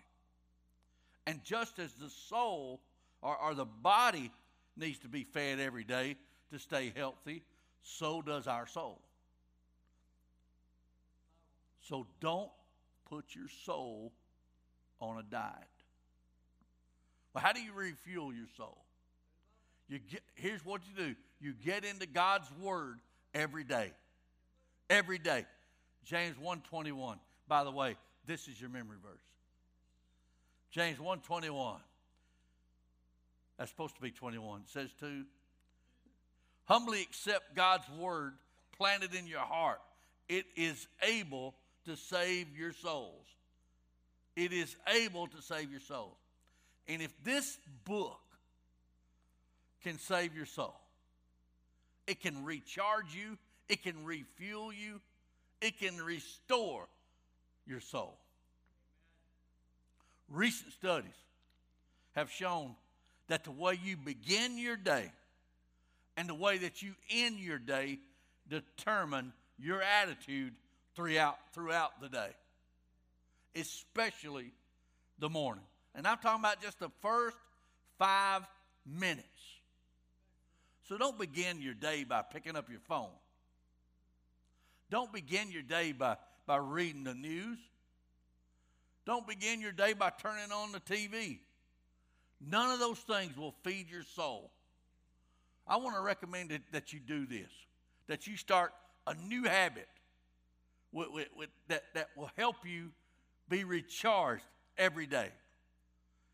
And 1.26 1.44
just 1.44 1.78
as 1.78 1.92
the 1.92 2.08
soul 2.08 2.80
or, 3.22 3.36
or 3.36 3.54
the 3.54 3.66
body 3.66 4.30
needs 4.76 4.98
to 5.00 5.08
be 5.08 5.24
fed 5.24 5.60
every 5.60 5.84
day 5.84 6.16
to 6.50 6.58
stay 6.58 6.92
healthy, 6.94 7.42
so 7.82 8.22
does 8.22 8.46
our 8.46 8.66
soul. 8.66 9.00
So 11.80 12.06
don't 12.20 12.50
put 13.08 13.34
your 13.34 13.48
soul 13.64 14.12
on 15.00 15.18
a 15.18 15.22
diet. 15.22 15.54
Well, 17.34 17.42
how 17.42 17.52
do 17.52 17.60
you 17.60 17.72
refuel 17.72 18.32
your 18.32 18.46
soul? 18.56 18.78
You 19.88 19.98
get, 19.98 20.22
here's 20.34 20.64
what 20.64 20.82
you 20.86 21.04
do 21.04 21.14
you 21.40 21.52
get 21.64 21.84
into 21.84 22.06
God's 22.06 22.46
Word 22.60 22.98
every 23.34 23.64
day. 23.64 23.92
Every 24.88 25.18
day. 25.18 25.46
James 26.04 26.36
121. 26.36 27.18
By 27.48 27.64
the 27.64 27.70
way, 27.70 27.96
this 28.26 28.48
is 28.48 28.60
your 28.60 28.70
memory 28.70 28.98
verse. 29.02 29.22
James 30.70 30.98
121. 30.98 31.80
That's 33.58 33.70
supposed 33.70 33.94
to 33.96 34.00
be 34.00 34.10
21. 34.10 34.60
It 34.60 34.68
says 34.68 34.90
to 35.00 35.24
humbly 36.70 37.02
accept 37.02 37.56
God's 37.56 37.88
word 37.98 38.34
planted 38.76 39.12
in 39.12 39.26
your 39.26 39.40
heart. 39.40 39.80
It 40.28 40.44
is 40.54 40.86
able 41.02 41.56
to 41.86 41.96
save 41.96 42.56
your 42.56 42.72
souls. 42.72 43.26
It 44.36 44.52
is 44.52 44.76
able 44.86 45.26
to 45.26 45.42
save 45.42 45.72
your 45.72 45.80
souls. 45.80 46.16
And 46.86 47.02
if 47.02 47.12
this 47.24 47.58
book 47.84 48.20
can 49.82 49.98
save 49.98 50.36
your 50.36 50.46
soul, 50.46 50.78
it 52.06 52.20
can 52.20 52.44
recharge 52.44 53.12
you, 53.14 53.36
it 53.68 53.82
can 53.82 54.04
refuel 54.04 54.72
you, 54.72 55.00
it 55.60 55.76
can 55.76 55.96
restore 55.96 56.86
your 57.66 57.80
soul. 57.80 58.16
Recent 60.28 60.72
studies 60.74 61.10
have 62.14 62.30
shown 62.30 62.76
that 63.26 63.42
the 63.42 63.50
way 63.50 63.76
you 63.82 63.96
begin 63.96 64.56
your 64.56 64.76
day 64.76 65.10
and 66.20 66.28
the 66.28 66.34
way 66.34 66.58
that 66.58 66.82
you 66.82 66.92
end 67.08 67.38
your 67.38 67.58
day 67.58 67.98
determine 68.46 69.32
your 69.58 69.80
attitude 69.80 70.52
throughout, 70.94 71.38
throughout 71.54 71.98
the 72.02 72.10
day, 72.10 72.28
especially 73.56 74.52
the 75.18 75.30
morning. 75.30 75.64
And 75.94 76.06
I'm 76.06 76.18
talking 76.18 76.40
about 76.40 76.60
just 76.60 76.78
the 76.78 76.90
first 77.00 77.38
five 77.98 78.46
minutes. 78.84 79.26
So 80.90 80.98
don't 80.98 81.18
begin 81.18 81.62
your 81.62 81.72
day 81.72 82.04
by 82.04 82.20
picking 82.20 82.54
up 82.54 82.68
your 82.68 82.80
phone. 82.80 83.08
Don't 84.90 85.10
begin 85.10 85.50
your 85.50 85.62
day 85.62 85.92
by, 85.92 86.18
by 86.46 86.58
reading 86.58 87.04
the 87.04 87.14
news. 87.14 87.56
Don't 89.06 89.26
begin 89.26 89.62
your 89.62 89.72
day 89.72 89.94
by 89.94 90.10
turning 90.20 90.52
on 90.52 90.72
the 90.72 90.80
TV. 90.80 91.38
None 92.46 92.72
of 92.72 92.78
those 92.78 92.98
things 92.98 93.38
will 93.38 93.54
feed 93.64 93.88
your 93.90 94.02
soul. 94.02 94.50
I 95.70 95.76
want 95.76 95.94
to 95.94 96.02
recommend 96.02 96.50
that, 96.72 96.92
you 96.92 96.98
do 96.98 97.26
this, 97.26 97.48
that 98.08 98.26
you 98.26 98.36
start 98.36 98.72
a 99.06 99.14
new 99.14 99.44
habit 99.44 99.86
with, 100.90 101.10
with, 101.12 101.28
with, 101.36 101.48
that, 101.68 101.84
that 101.94 102.08
will 102.16 102.30
help 102.36 102.56
you 102.64 102.90
be 103.48 103.62
recharged 103.62 104.42
every 104.76 105.06
day. 105.06 105.28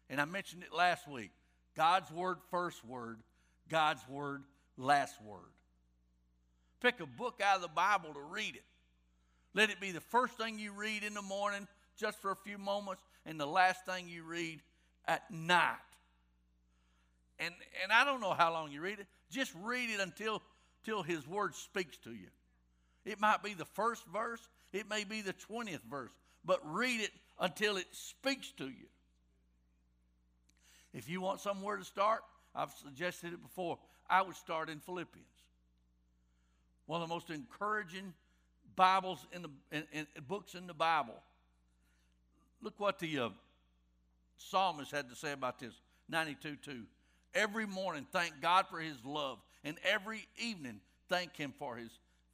And 0.08 0.22
I 0.22 0.24
mentioned 0.24 0.62
it 0.62 0.74
last 0.74 1.06
week 1.06 1.32
God's 1.76 2.10
word, 2.10 2.38
first 2.50 2.82
word, 2.82 3.18
God's 3.68 4.00
word, 4.08 4.42
last 4.78 5.22
word. 5.22 5.52
Pick 6.80 7.00
a 7.00 7.06
book 7.06 7.42
out 7.44 7.56
of 7.56 7.62
the 7.62 7.68
Bible 7.68 8.14
to 8.14 8.20
read 8.20 8.56
it. 8.56 8.64
Let 9.52 9.68
it 9.68 9.80
be 9.82 9.90
the 9.90 10.00
first 10.00 10.38
thing 10.38 10.58
you 10.58 10.72
read 10.72 11.02
in 11.02 11.12
the 11.12 11.20
morning, 11.22 11.68
just 11.98 12.22
for 12.22 12.30
a 12.30 12.36
few 12.36 12.56
moments, 12.56 13.02
and 13.26 13.38
the 13.38 13.46
last 13.46 13.84
thing 13.84 14.08
you 14.08 14.22
read 14.22 14.62
at 15.06 15.30
night. 15.30 15.76
And, 17.38 17.54
and 17.82 17.92
I 17.92 18.04
don't 18.04 18.20
know 18.20 18.32
how 18.32 18.52
long 18.52 18.70
you 18.70 18.80
read 18.80 18.98
it. 18.98 19.06
Just 19.30 19.52
read 19.62 19.90
it 19.90 20.00
until, 20.00 20.42
until 20.82 21.02
His 21.02 21.26
Word 21.26 21.54
speaks 21.54 21.96
to 21.98 22.10
you. 22.10 22.28
It 23.04 23.20
might 23.20 23.42
be 23.42 23.54
the 23.54 23.64
first 23.64 24.04
verse, 24.12 24.40
it 24.72 24.88
may 24.88 25.04
be 25.04 25.20
the 25.20 25.34
20th 25.34 25.82
verse, 25.88 26.10
but 26.44 26.60
read 26.64 27.00
it 27.00 27.12
until 27.38 27.76
it 27.76 27.86
speaks 27.92 28.50
to 28.58 28.64
you. 28.64 28.86
If 30.92 31.08
you 31.08 31.20
want 31.20 31.40
somewhere 31.40 31.76
to 31.76 31.84
start, 31.84 32.22
I've 32.54 32.72
suggested 32.82 33.32
it 33.34 33.42
before. 33.42 33.78
I 34.08 34.22
would 34.22 34.36
start 34.36 34.70
in 34.70 34.80
Philippians. 34.80 35.26
One 36.86 37.02
of 37.02 37.08
the 37.08 37.14
most 37.14 37.30
encouraging 37.30 38.14
Bibles 38.76 39.26
in 39.32 39.42
the 39.42 39.48
in, 39.72 39.84
in, 39.92 40.06
books 40.28 40.54
in 40.54 40.66
the 40.66 40.74
Bible. 40.74 41.14
Look 42.62 42.78
what 42.78 42.98
the 42.98 43.18
uh, 43.18 43.28
psalmist 44.36 44.90
had 44.90 45.08
to 45.10 45.16
say 45.16 45.32
about 45.32 45.58
this 45.58 45.74
92 46.08 46.56
2. 46.56 46.82
Every 47.36 47.66
morning, 47.66 48.06
thank 48.12 48.40
God 48.40 48.64
for 48.70 48.80
his 48.80 48.96
love, 49.04 49.38
and 49.62 49.76
every 49.84 50.26
evening, 50.38 50.80
thank 51.10 51.36
him 51.36 51.52
for 51.58 51.76
his 51.76 51.90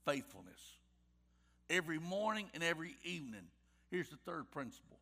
faithfulness. 0.07 0.61
Every 1.69 1.99
morning 1.99 2.47
and 2.55 2.63
every 2.63 2.95
evening. 3.03 3.43
Here's 3.91 4.09
the 4.09 4.17
third 4.25 4.51
principle 4.53 4.99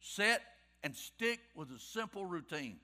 set 0.00 0.42
and 0.82 0.94
stick 0.94 1.40
with 1.56 1.70
a 1.70 1.78
simple 1.78 2.26
routine. 2.26 2.76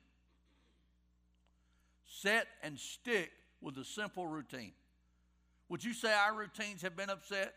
Set 2.06 2.47
and 2.62 2.78
stick 2.78 3.30
with 3.61 3.76
a 3.76 3.85
simple 3.85 4.26
routine. 4.26 4.73
Would 5.68 5.85
you 5.85 5.92
say 5.92 6.11
our 6.11 6.35
routines 6.35 6.80
have 6.83 6.97
been 6.97 7.11
upset? 7.11 7.54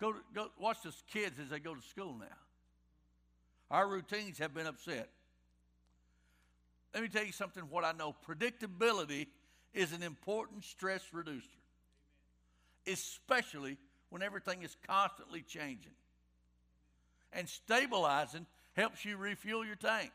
Go, 0.00 0.12
to, 0.12 0.18
go 0.34 0.48
watch 0.58 0.78
the 0.82 0.92
kids 1.12 1.38
as 1.38 1.50
they 1.50 1.60
go 1.60 1.74
to 1.74 1.82
school 1.82 2.16
now. 2.18 2.26
Our 3.70 3.86
routines 3.86 4.38
have 4.38 4.54
been 4.54 4.66
upset. 4.66 5.08
Let 6.94 7.02
me 7.02 7.08
tell 7.08 7.24
you 7.24 7.32
something 7.32 7.64
what 7.64 7.84
I 7.84 7.92
know. 7.92 8.14
Predictability 8.26 9.26
is 9.74 9.92
an 9.92 10.02
important 10.02 10.64
stress 10.64 11.02
reducer, 11.12 11.46
especially 12.86 13.76
when 14.10 14.22
everything 14.22 14.62
is 14.62 14.76
constantly 14.86 15.42
changing. 15.42 15.92
And 17.32 17.48
stabilizing 17.48 18.46
helps 18.72 19.04
you 19.04 19.16
refuel 19.16 19.64
your 19.64 19.76
tank. 19.76 20.10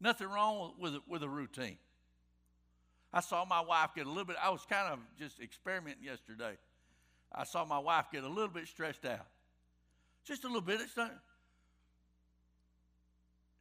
Nothing 0.00 0.28
wrong 0.28 0.74
with 0.78 0.94
a, 0.94 1.00
with 1.08 1.22
a 1.22 1.28
routine. 1.28 1.78
I 3.12 3.20
saw 3.20 3.44
my 3.44 3.60
wife 3.60 3.90
get 3.96 4.06
a 4.06 4.08
little 4.08 4.26
bit, 4.26 4.36
I 4.42 4.50
was 4.50 4.64
kind 4.68 4.92
of 4.92 4.98
just 5.18 5.40
experimenting 5.40 6.04
yesterday. 6.04 6.56
I 7.32 7.44
saw 7.44 7.64
my 7.64 7.78
wife 7.78 8.06
get 8.12 8.22
a 8.22 8.28
little 8.28 8.48
bit 8.48 8.68
stressed 8.68 9.04
out. 9.04 9.26
Just 10.24 10.44
a 10.44 10.46
little 10.46 10.62
bit. 10.62 10.80
It's 10.80 10.96
not, 10.96 11.12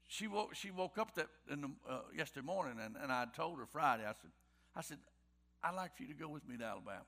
she 0.08 0.28
woke, 0.28 0.56
she 0.56 0.72
woke 0.72 0.98
up 0.98 1.14
that 1.16 1.28
in 1.52 1.62
the, 1.62 1.70
uh, 1.90 2.00
yesterday 2.16 2.46
morning, 2.46 2.78
and, 2.84 2.96
and 3.02 3.12
I 3.12 3.26
told 3.36 3.60
her 3.60 3.66
Friday, 3.66 4.04
I 4.04 4.14
said, 4.14 4.32
I 4.76 4.82
said, 4.82 4.98
I'd 5.64 5.76
like 5.76 5.96
for 5.96 6.04
you 6.04 6.10
to 6.10 6.20
go 6.20 6.30
with 6.30 6.48
me 6.48 6.58
to 6.58 6.64
Alabama. 6.64 7.04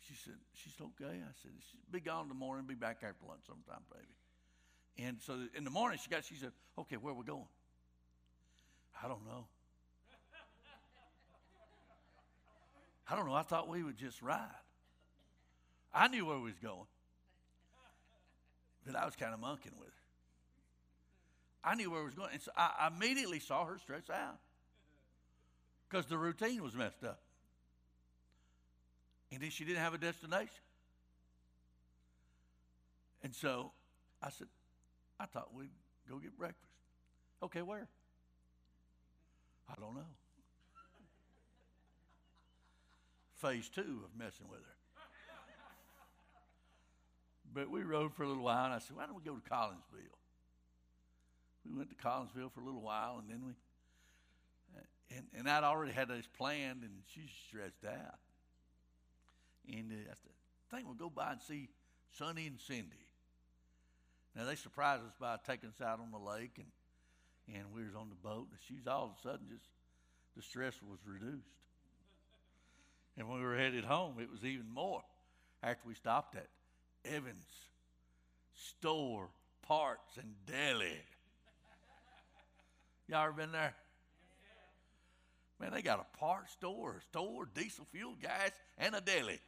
She 0.00 0.14
said, 0.24 0.34
she's 0.54 0.72
okay. 0.80 1.12
I 1.12 1.32
said, 1.42 1.50
be 1.92 2.00
gone 2.00 2.22
in 2.22 2.28
the 2.28 2.34
morning, 2.34 2.66
be 2.66 2.74
back 2.74 2.98
after 3.02 3.26
lunch 3.28 3.42
sometime, 3.46 3.82
baby. 3.92 5.06
And 5.06 5.20
so 5.20 5.38
in 5.54 5.64
the 5.64 5.70
morning, 5.70 5.98
she 6.02 6.08
got, 6.08 6.24
she 6.24 6.34
said, 6.34 6.52
okay, 6.78 6.96
where 6.96 7.12
are 7.12 7.16
we 7.16 7.24
going? 7.24 7.44
I 9.02 9.08
don't 9.08 9.24
know. 9.26 9.46
I 13.10 13.16
don't 13.16 13.26
know. 13.26 13.34
I 13.34 13.42
thought 13.42 13.68
we 13.68 13.82
would 13.82 13.96
just 13.96 14.22
ride. 14.22 14.48
I 15.94 16.08
knew 16.08 16.26
where 16.26 16.36
we 16.36 16.44
was 16.44 16.58
going. 16.62 16.86
But 18.86 18.96
I 18.96 19.04
was 19.04 19.16
kind 19.16 19.32
of 19.34 19.40
monkeying 19.40 19.74
with 19.78 19.88
her. 19.88 19.97
I 21.64 21.74
knew 21.74 21.90
where 21.90 22.00
I 22.00 22.04
was 22.04 22.14
going. 22.14 22.30
And 22.32 22.42
so 22.42 22.52
I 22.56 22.90
immediately 22.94 23.40
saw 23.40 23.64
her 23.64 23.78
stress 23.78 24.08
out 24.10 24.38
because 25.88 26.06
the 26.06 26.16
routine 26.16 26.62
was 26.62 26.74
messed 26.74 27.02
up. 27.04 27.20
And 29.32 29.42
then 29.42 29.50
she 29.50 29.64
didn't 29.64 29.82
have 29.82 29.94
a 29.94 29.98
destination. 29.98 30.48
And 33.22 33.34
so 33.34 33.72
I 34.22 34.30
said, 34.30 34.46
I 35.18 35.26
thought 35.26 35.52
we'd 35.54 35.70
go 36.08 36.18
get 36.18 36.38
breakfast. 36.38 36.64
Okay, 37.42 37.62
where? 37.62 37.88
I 39.68 39.74
don't 39.80 39.94
know. 39.94 40.00
Phase 43.34 43.68
two 43.68 44.00
of 44.04 44.18
messing 44.18 44.48
with 44.48 44.60
her. 44.60 44.64
But 47.54 47.70
we 47.70 47.82
rode 47.82 48.12
for 48.14 48.24
a 48.24 48.28
little 48.28 48.42
while, 48.42 48.66
and 48.66 48.74
I 48.74 48.78
said, 48.78 48.96
Why 48.96 49.06
don't 49.06 49.16
we 49.16 49.22
go 49.22 49.34
to 49.34 49.50
Collinsville? 49.50 50.17
We 51.70 51.76
went 51.76 51.90
to 51.90 51.96
Collinsville 51.96 52.52
for 52.52 52.60
a 52.60 52.64
little 52.64 52.80
while, 52.80 53.18
and 53.18 53.28
then 53.28 53.44
we, 53.44 53.52
and, 55.16 55.26
and 55.36 55.48
I'd 55.48 55.64
already 55.64 55.92
had 55.92 56.08
this 56.08 56.28
planned, 56.36 56.82
and 56.82 56.92
she's 57.14 57.30
stressed 57.48 57.84
out. 57.86 58.18
And 59.68 59.90
uh, 59.90 60.10
I 60.10 60.14
said, 60.14 60.32
I 60.70 60.76
think 60.76 60.86
we'll 60.86 60.96
go 60.96 61.10
by 61.10 61.32
and 61.32 61.40
see 61.40 61.68
Sonny 62.16 62.46
and 62.46 62.58
Cindy. 62.60 63.06
Now, 64.36 64.44
they 64.44 64.54
surprised 64.54 65.02
us 65.02 65.14
by 65.18 65.36
taking 65.46 65.70
us 65.70 65.80
out 65.80 66.00
on 66.00 66.10
the 66.12 66.18
lake, 66.18 66.58
and, 66.58 67.56
and 67.56 67.66
we 67.74 67.84
was 67.84 67.94
on 67.94 68.08
the 68.08 68.28
boat, 68.28 68.48
and 68.50 68.58
she's 68.68 68.86
all 68.86 69.04
of 69.04 69.10
a 69.10 69.20
sudden 69.22 69.46
just, 69.50 69.68
the 70.36 70.42
stress 70.42 70.74
was 70.88 70.98
reduced. 71.06 71.48
And 73.16 73.28
when 73.28 73.38
we 73.40 73.44
were 73.44 73.56
headed 73.56 73.84
home, 73.84 74.16
it 74.20 74.30
was 74.30 74.44
even 74.44 74.68
more 74.72 75.02
after 75.62 75.88
we 75.88 75.94
stopped 75.94 76.36
at 76.36 76.46
Evans 77.04 77.48
Store 78.54 79.28
Parts 79.62 80.16
and 80.18 80.34
Deli. 80.46 81.00
Y'all 83.08 83.24
ever 83.24 83.32
been 83.32 83.52
there? 83.52 83.74
Man, 85.60 85.72
they 85.72 85.82
got 85.82 85.98
a 85.98 86.18
parts 86.18 86.52
store, 86.52 86.96
a 86.98 87.02
store, 87.02 87.48
diesel 87.52 87.86
fuel, 87.90 88.14
gas, 88.20 88.50
and 88.76 88.94
a 88.94 89.00
deli. 89.00 89.40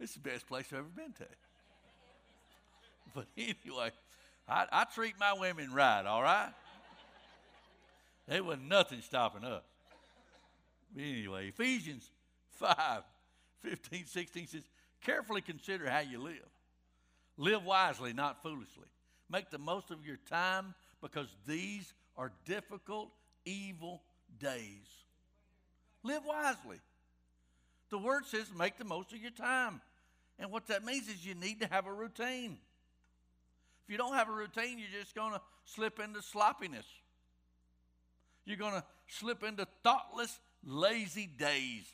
It's 0.00 0.14
the 0.14 0.20
best 0.20 0.46
place 0.46 0.66
I've 0.72 0.78
ever 0.78 0.88
been 0.88 1.12
to. 1.12 1.26
But 3.14 3.26
anyway, 3.36 3.90
I, 4.48 4.66
I 4.72 4.84
treat 4.84 5.14
my 5.20 5.34
women 5.34 5.72
right, 5.72 6.06
all 6.06 6.22
right? 6.22 6.50
There 8.26 8.42
was 8.42 8.58
nothing 8.66 9.00
stopping 9.02 9.44
us. 9.44 9.62
But 10.94 11.02
anyway, 11.02 11.48
Ephesians 11.48 12.08
5 12.52 13.02
15, 13.62 14.06
16 14.06 14.46
says, 14.46 14.62
Carefully 15.02 15.40
consider 15.40 15.88
how 15.88 16.00
you 16.00 16.18
live. 16.18 16.48
Live 17.36 17.64
wisely, 17.64 18.12
not 18.12 18.42
foolishly. 18.42 18.86
Make 19.30 19.50
the 19.50 19.58
most 19.58 19.90
of 19.90 20.04
your 20.04 20.18
time 20.28 20.74
because 21.02 21.26
these 21.46 21.92
are 22.16 22.32
difficult, 22.46 23.10
evil 23.44 24.02
days. 24.40 24.86
Live 26.02 26.22
wisely. 26.26 26.78
The 27.90 27.98
word 27.98 28.24
says 28.26 28.46
make 28.56 28.78
the 28.78 28.84
most 28.84 29.12
of 29.12 29.18
your 29.18 29.30
time. 29.30 29.80
And 30.38 30.50
what 30.50 30.68
that 30.68 30.84
means 30.84 31.08
is 31.08 31.26
you 31.26 31.34
need 31.34 31.60
to 31.60 31.66
have 31.66 31.86
a 31.86 31.92
routine. 31.92 32.56
If 33.84 33.90
you 33.92 33.98
don't 33.98 34.14
have 34.14 34.28
a 34.28 34.32
routine, 34.32 34.78
you're 34.78 35.00
just 35.00 35.14
going 35.14 35.32
to 35.32 35.40
slip 35.64 36.00
into 36.00 36.22
sloppiness. 36.22 36.86
You're 38.44 38.56
going 38.56 38.74
to 38.74 38.84
slip 39.08 39.42
into 39.42 39.66
thoughtless, 39.82 40.38
lazy 40.64 41.26
days. 41.26 41.84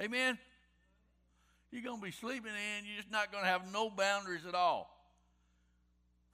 Amen? 0.00 0.38
You're 1.70 1.82
going 1.82 2.00
to 2.00 2.04
be 2.04 2.12
sleeping 2.12 2.52
in, 2.52 2.86
you're 2.86 2.96
just 2.96 3.10
not 3.10 3.30
going 3.32 3.44
to 3.44 3.50
have 3.50 3.72
no 3.72 3.90
boundaries 3.90 4.46
at 4.46 4.54
all. 4.54 4.90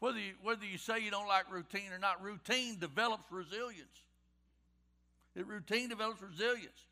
Whether 0.01 0.19
you, 0.19 0.33
whether 0.43 0.65
you 0.65 0.79
say 0.79 1.01
you 1.01 1.11
don't 1.11 1.29
like 1.29 1.53
routine 1.53 1.93
or 1.93 1.99
not, 1.99 2.23
routine 2.23 2.79
develops 2.79 3.31
resilience. 3.31 3.87
It 5.37 5.47
routine 5.47 5.91
develops 5.91 6.23
resilience. 6.23 6.87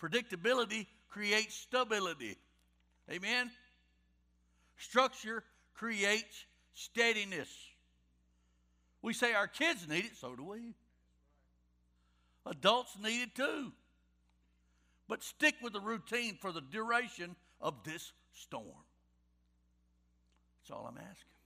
Predictability 0.00 0.86
creates 1.08 1.54
stability. 1.54 2.36
Amen? 3.10 3.50
Structure 4.78 5.42
creates 5.74 6.44
steadiness. 6.74 7.48
We 9.02 9.12
say 9.12 9.34
our 9.34 9.48
kids 9.48 9.88
need 9.88 10.04
it, 10.04 10.16
so 10.16 10.36
do 10.36 10.44
we. 10.44 10.74
Adults 12.46 12.96
need 13.02 13.22
it 13.22 13.34
too. 13.34 13.72
But 15.08 15.24
stick 15.24 15.56
with 15.60 15.72
the 15.72 15.80
routine 15.80 16.38
for 16.40 16.52
the 16.52 16.60
duration 16.60 17.34
of 17.60 17.74
this 17.84 18.12
storm. 18.32 18.64
That's 20.62 20.70
all 20.70 20.86
I'm 20.86 20.96
asking. 20.98 21.39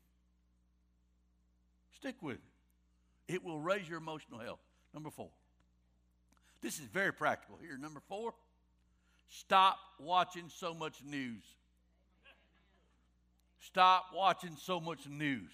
Stick 2.05 2.17
with 2.21 2.37
it. 2.37 3.33
It 3.33 3.43
will 3.43 3.59
raise 3.59 3.89
your 3.89 3.97
emotional 3.97 4.39
health. 4.39 4.59
Number 4.93 5.09
four. 5.09 5.31
This 6.61 6.79
is 6.79 6.85
very 6.85 7.15
practical 7.15 7.57
here. 7.59 7.79
Number 7.79 8.01
four, 8.11 8.35
stop 9.31 9.79
watching 9.99 10.51
so 10.55 10.75
much 10.75 10.97
news. 11.03 11.43
Stop 13.61 14.09
watching 14.15 14.55
so 14.61 14.81
much 14.81 15.09
news. 15.09 15.49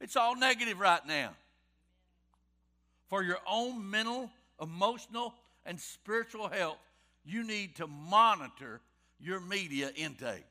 It's 0.00 0.14
all 0.14 0.36
negative 0.36 0.78
right 0.78 1.04
now. 1.08 1.30
For 3.08 3.24
your 3.24 3.38
own 3.44 3.90
mental, 3.90 4.30
emotional, 4.62 5.34
and 5.66 5.80
spiritual 5.80 6.50
health, 6.50 6.78
you 7.24 7.44
need 7.44 7.74
to 7.78 7.88
monitor 7.88 8.80
your 9.18 9.40
media 9.40 9.90
intake. 9.96 10.44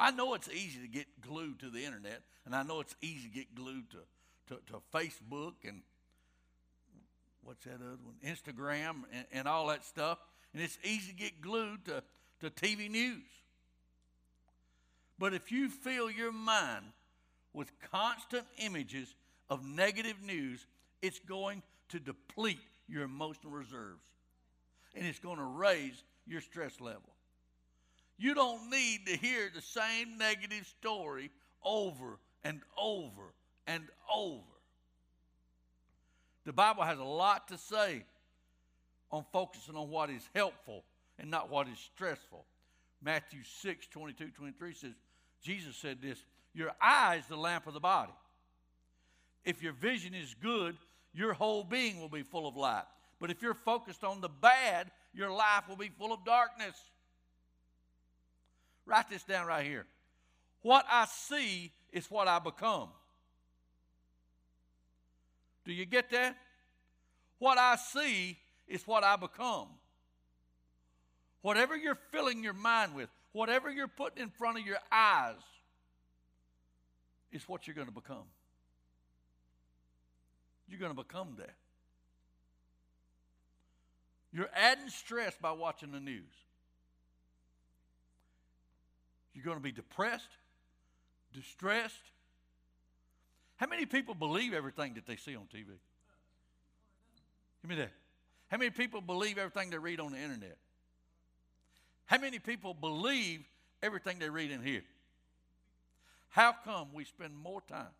I 0.00 0.10
know 0.12 0.32
it's 0.32 0.48
easy 0.48 0.80
to 0.80 0.88
get 0.88 1.06
glued 1.20 1.60
to 1.60 1.68
the 1.68 1.84
internet, 1.84 2.22
and 2.46 2.56
I 2.56 2.62
know 2.62 2.80
it's 2.80 2.96
easy 3.02 3.28
to 3.28 3.34
get 3.34 3.54
glued 3.54 3.90
to, 3.90 3.98
to, 4.48 4.60
to 4.72 4.80
Facebook 4.94 5.52
and 5.62 5.82
what's 7.42 7.64
that 7.64 7.74
other 7.74 7.98
one? 8.02 8.14
Instagram 8.24 9.02
and, 9.12 9.26
and 9.30 9.46
all 9.46 9.66
that 9.66 9.84
stuff. 9.84 10.18
And 10.54 10.62
it's 10.62 10.78
easy 10.82 11.12
to 11.12 11.18
get 11.18 11.42
glued 11.42 11.84
to, 11.84 12.02
to 12.40 12.50
TV 12.50 12.90
news. 12.90 13.22
But 15.18 15.34
if 15.34 15.52
you 15.52 15.68
fill 15.68 16.10
your 16.10 16.32
mind 16.32 16.86
with 17.52 17.70
constant 17.92 18.46
images 18.58 19.14
of 19.50 19.62
negative 19.62 20.22
news, 20.24 20.66
it's 21.02 21.18
going 21.18 21.62
to 21.90 22.00
deplete 22.00 22.60
your 22.88 23.02
emotional 23.02 23.52
reserves 23.52 24.06
and 24.94 25.06
it's 25.06 25.18
going 25.18 25.36
to 25.36 25.44
raise 25.44 26.02
your 26.26 26.40
stress 26.40 26.80
level. 26.80 27.12
You 28.20 28.34
don't 28.34 28.68
need 28.68 29.06
to 29.06 29.16
hear 29.16 29.50
the 29.52 29.62
same 29.62 30.18
negative 30.18 30.66
story 30.78 31.30
over 31.64 32.18
and 32.44 32.60
over 32.78 33.32
and 33.66 33.84
over. 34.14 34.44
The 36.44 36.52
Bible 36.52 36.82
has 36.82 36.98
a 36.98 37.04
lot 37.04 37.48
to 37.48 37.56
say 37.56 38.04
on 39.10 39.24
focusing 39.32 39.74
on 39.74 39.88
what 39.88 40.10
is 40.10 40.28
helpful 40.34 40.84
and 41.18 41.30
not 41.30 41.48
what 41.48 41.66
is 41.66 41.78
stressful. 41.78 42.44
Matthew 43.02 43.40
6, 43.42 43.86
22, 43.86 44.28
23 44.28 44.74
says, 44.74 44.92
Jesus 45.42 45.74
said 45.76 46.02
this 46.02 46.18
Your 46.52 46.72
eye 46.78 47.16
is 47.16 47.26
the 47.26 47.36
lamp 47.36 47.66
of 47.66 47.72
the 47.72 47.80
body. 47.80 48.12
If 49.46 49.62
your 49.62 49.72
vision 49.72 50.12
is 50.12 50.34
good, 50.42 50.76
your 51.14 51.32
whole 51.32 51.64
being 51.64 51.98
will 51.98 52.10
be 52.10 52.22
full 52.22 52.46
of 52.46 52.54
light. 52.54 52.84
But 53.18 53.30
if 53.30 53.40
you're 53.40 53.54
focused 53.54 54.04
on 54.04 54.20
the 54.20 54.28
bad, 54.28 54.90
your 55.14 55.32
life 55.32 55.70
will 55.70 55.76
be 55.76 55.90
full 55.98 56.12
of 56.12 56.22
darkness. 56.26 56.76
Write 58.86 59.08
this 59.08 59.22
down 59.22 59.46
right 59.46 59.64
here. 59.64 59.86
What 60.62 60.84
I 60.90 61.06
see 61.06 61.72
is 61.92 62.10
what 62.10 62.28
I 62.28 62.38
become. 62.38 62.88
Do 65.64 65.72
you 65.72 65.84
get 65.86 66.10
that? 66.10 66.36
What 67.38 67.58
I 67.58 67.76
see 67.76 68.36
is 68.66 68.86
what 68.86 69.04
I 69.04 69.16
become. 69.16 69.68
Whatever 71.42 71.76
you're 71.76 71.98
filling 72.10 72.42
your 72.44 72.52
mind 72.52 72.94
with, 72.94 73.08
whatever 73.32 73.70
you're 73.70 73.88
putting 73.88 74.22
in 74.22 74.30
front 74.30 74.58
of 74.58 74.66
your 74.66 74.78
eyes, 74.92 75.36
is 77.32 77.48
what 77.48 77.66
you're 77.66 77.74
going 77.74 77.86
to 77.86 77.94
become. 77.94 78.24
You're 80.68 80.80
going 80.80 80.94
to 80.94 81.02
become 81.02 81.34
that. 81.38 81.54
You're 84.32 84.50
adding 84.54 84.88
stress 84.88 85.34
by 85.40 85.52
watching 85.52 85.92
the 85.92 86.00
news. 86.00 86.32
You're 89.34 89.44
going 89.44 89.56
to 89.56 89.62
be 89.62 89.72
depressed, 89.72 90.28
distressed. 91.32 91.94
How 93.56 93.66
many 93.66 93.86
people 93.86 94.14
believe 94.14 94.52
everything 94.54 94.94
that 94.94 95.06
they 95.06 95.16
see 95.16 95.36
on 95.36 95.44
TV? 95.44 95.66
Give 97.62 97.68
me 97.68 97.76
that. 97.76 97.92
How 98.50 98.56
many 98.56 98.70
people 98.70 99.00
believe 99.00 99.38
everything 99.38 99.70
they 99.70 99.78
read 99.78 100.00
on 100.00 100.12
the 100.12 100.18
internet? 100.18 100.56
How 102.06 102.18
many 102.18 102.40
people 102.40 102.74
believe 102.74 103.46
everything 103.82 104.18
they 104.18 104.28
read 104.28 104.50
in 104.50 104.62
here? 104.62 104.82
How 106.30 106.52
come 106.64 106.88
we 106.92 107.04
spend 107.04 107.36
more 107.36 107.60
time 107.68 107.94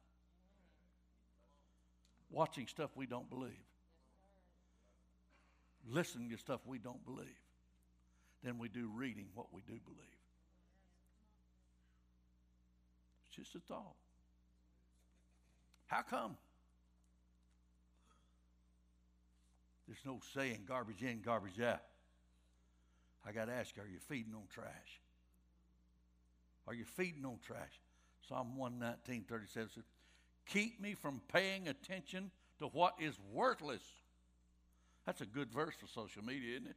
watching 2.31 2.67
stuff 2.67 2.91
we 2.97 3.07
don't 3.07 3.29
believe, 3.29 3.51
listening 5.89 6.31
to 6.31 6.39
stuff 6.39 6.61
we 6.65 6.79
don't 6.79 7.05
believe, 7.05 7.27
than 8.43 8.59
we 8.59 8.69
do 8.69 8.91
reading 8.95 9.27
what 9.35 9.47
we 9.53 9.61
do 9.63 9.79
believe? 9.85 9.99
It's 13.19 13.20
just 13.35 13.55
a 13.55 13.61
thought. 13.61 13.97
How 15.87 16.03
come? 16.03 16.37
There's 19.87 19.99
no 20.05 20.21
saying 20.35 20.63
garbage 20.69 21.03
in, 21.03 21.21
garbage 21.21 21.61
out. 21.61 21.83
I 23.27 23.33
got 23.33 23.47
to 23.47 23.53
ask 23.53 23.77
are 23.79 23.89
you 23.89 23.99
feeding 24.09 24.35
on 24.35 24.43
trash? 24.53 25.01
Are 26.67 26.75
you 26.75 26.85
feeding 26.85 27.25
on 27.25 27.39
trash? 27.45 27.81
Psalm 28.29 28.57
119, 28.57 29.25
37 29.29 29.69
says, 29.75 29.85
Keep 30.47 30.81
me 30.81 30.95
from 30.95 31.21
paying 31.33 31.69
attention 31.69 32.31
to 32.61 32.67
what 32.67 32.95
is 33.01 33.15
worthless. 33.33 33.83
That's 35.07 35.21
a 35.21 35.27
good 35.27 35.51
verse 35.51 35.75
for 35.75 35.89
social 35.89 36.25
media, 36.25 36.57
isn't 36.57 36.69
it? 36.69 36.77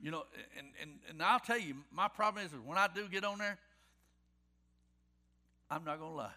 You 0.00 0.10
know, 0.10 0.24
and, 0.58 0.66
and, 0.80 0.90
and 1.08 1.22
I'll 1.22 1.40
tell 1.40 1.58
you, 1.58 1.76
my 1.92 2.08
problem 2.08 2.44
is, 2.44 2.52
when 2.64 2.76
I 2.76 2.88
do 2.92 3.08
get 3.08 3.24
on 3.24 3.38
there, 3.38 3.58
I'm 5.70 5.84
not 5.84 5.98
going 5.98 6.10
to 6.10 6.16
lie. 6.16 6.30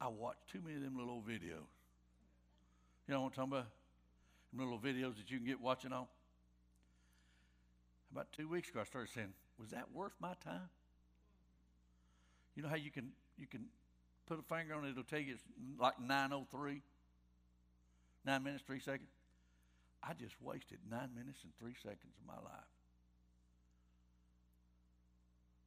I 0.00 0.08
watch 0.08 0.36
too 0.50 0.60
many 0.64 0.76
of 0.76 0.82
them 0.82 0.96
little 0.98 1.22
videos. 1.26 1.66
You 3.06 3.14
know 3.14 3.20
what 3.20 3.28
I'm 3.28 3.32
talking 3.32 3.52
about? 3.52 3.66
Them 4.52 4.64
little 4.64 4.78
videos 4.78 5.16
that 5.16 5.30
you 5.30 5.38
can 5.38 5.46
get 5.46 5.60
watching 5.60 5.92
on. 5.92 6.06
About 8.12 8.32
two 8.32 8.48
weeks 8.48 8.70
ago, 8.70 8.80
I 8.80 8.84
started 8.84 9.12
saying, 9.12 9.32
was 9.58 9.70
that 9.70 9.86
worth 9.92 10.12
my 10.20 10.34
time? 10.44 10.68
You 12.54 12.62
know 12.62 12.68
how 12.68 12.76
you 12.76 12.90
can 12.90 13.10
you 13.38 13.46
can 13.46 13.66
put 14.26 14.38
a 14.38 14.42
finger 14.42 14.74
on 14.74 14.84
it, 14.84 14.90
it'll 14.90 15.04
tell 15.04 15.20
you 15.20 15.34
it's 15.34 15.42
like 15.78 16.00
903, 16.00 16.82
nine 18.24 18.42
minutes, 18.42 18.64
three 18.66 18.80
seconds. 18.80 19.08
I 20.08 20.12
just 20.12 20.34
wasted 20.40 20.78
nine 20.90 21.10
minutes 21.16 21.40
and 21.42 21.52
three 21.58 21.74
seconds 21.82 22.14
of 22.20 22.26
my 22.26 22.34
life. 22.34 22.70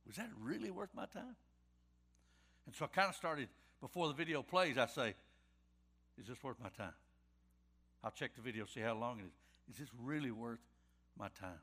Was 0.07 0.15
that 0.15 0.29
really 0.41 0.71
worth 0.71 0.89
my 0.95 1.05
time? 1.05 1.35
And 2.65 2.75
so 2.75 2.85
I 2.85 2.87
kind 2.87 3.09
of 3.09 3.15
started, 3.15 3.49
before 3.81 4.07
the 4.07 4.13
video 4.13 4.41
plays, 4.41 4.77
I 4.77 4.85
say, 4.87 5.13
Is 6.17 6.27
this 6.27 6.41
worth 6.43 6.57
my 6.61 6.69
time? 6.69 6.93
I'll 8.03 8.11
check 8.11 8.35
the 8.35 8.41
video, 8.41 8.65
see 8.65 8.79
how 8.79 8.95
long 8.95 9.19
it 9.19 9.25
is. 9.25 9.73
Is 9.73 9.79
this 9.79 9.89
really 10.01 10.31
worth 10.31 10.59
my 11.17 11.27
time? 11.39 11.59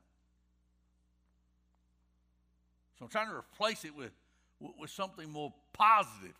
So 2.97 3.05
I'm 3.05 3.09
trying 3.09 3.29
to 3.29 3.35
replace 3.35 3.85
it 3.85 3.95
with, 3.95 4.11
with 4.59 4.89
something 4.89 5.31
more 5.31 5.53
positive, 5.73 6.35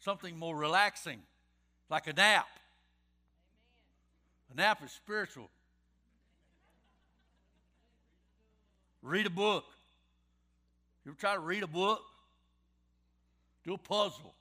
something 0.00 0.36
more 0.36 0.56
relaxing, 0.56 1.20
like 1.90 2.06
a 2.06 2.12
nap. 2.12 2.46
A 4.52 4.56
nap 4.56 4.82
is 4.84 4.92
spiritual. 4.92 5.50
Read 9.02 9.26
a 9.26 9.30
book. 9.30 9.64
You 11.04 11.12
ever 11.12 11.20
try 11.20 11.34
to 11.34 11.40
read 11.40 11.62
a 11.62 11.68
book? 11.68 12.02
Do 13.64 13.74
a 13.74 13.78
puzzle. 13.78 14.34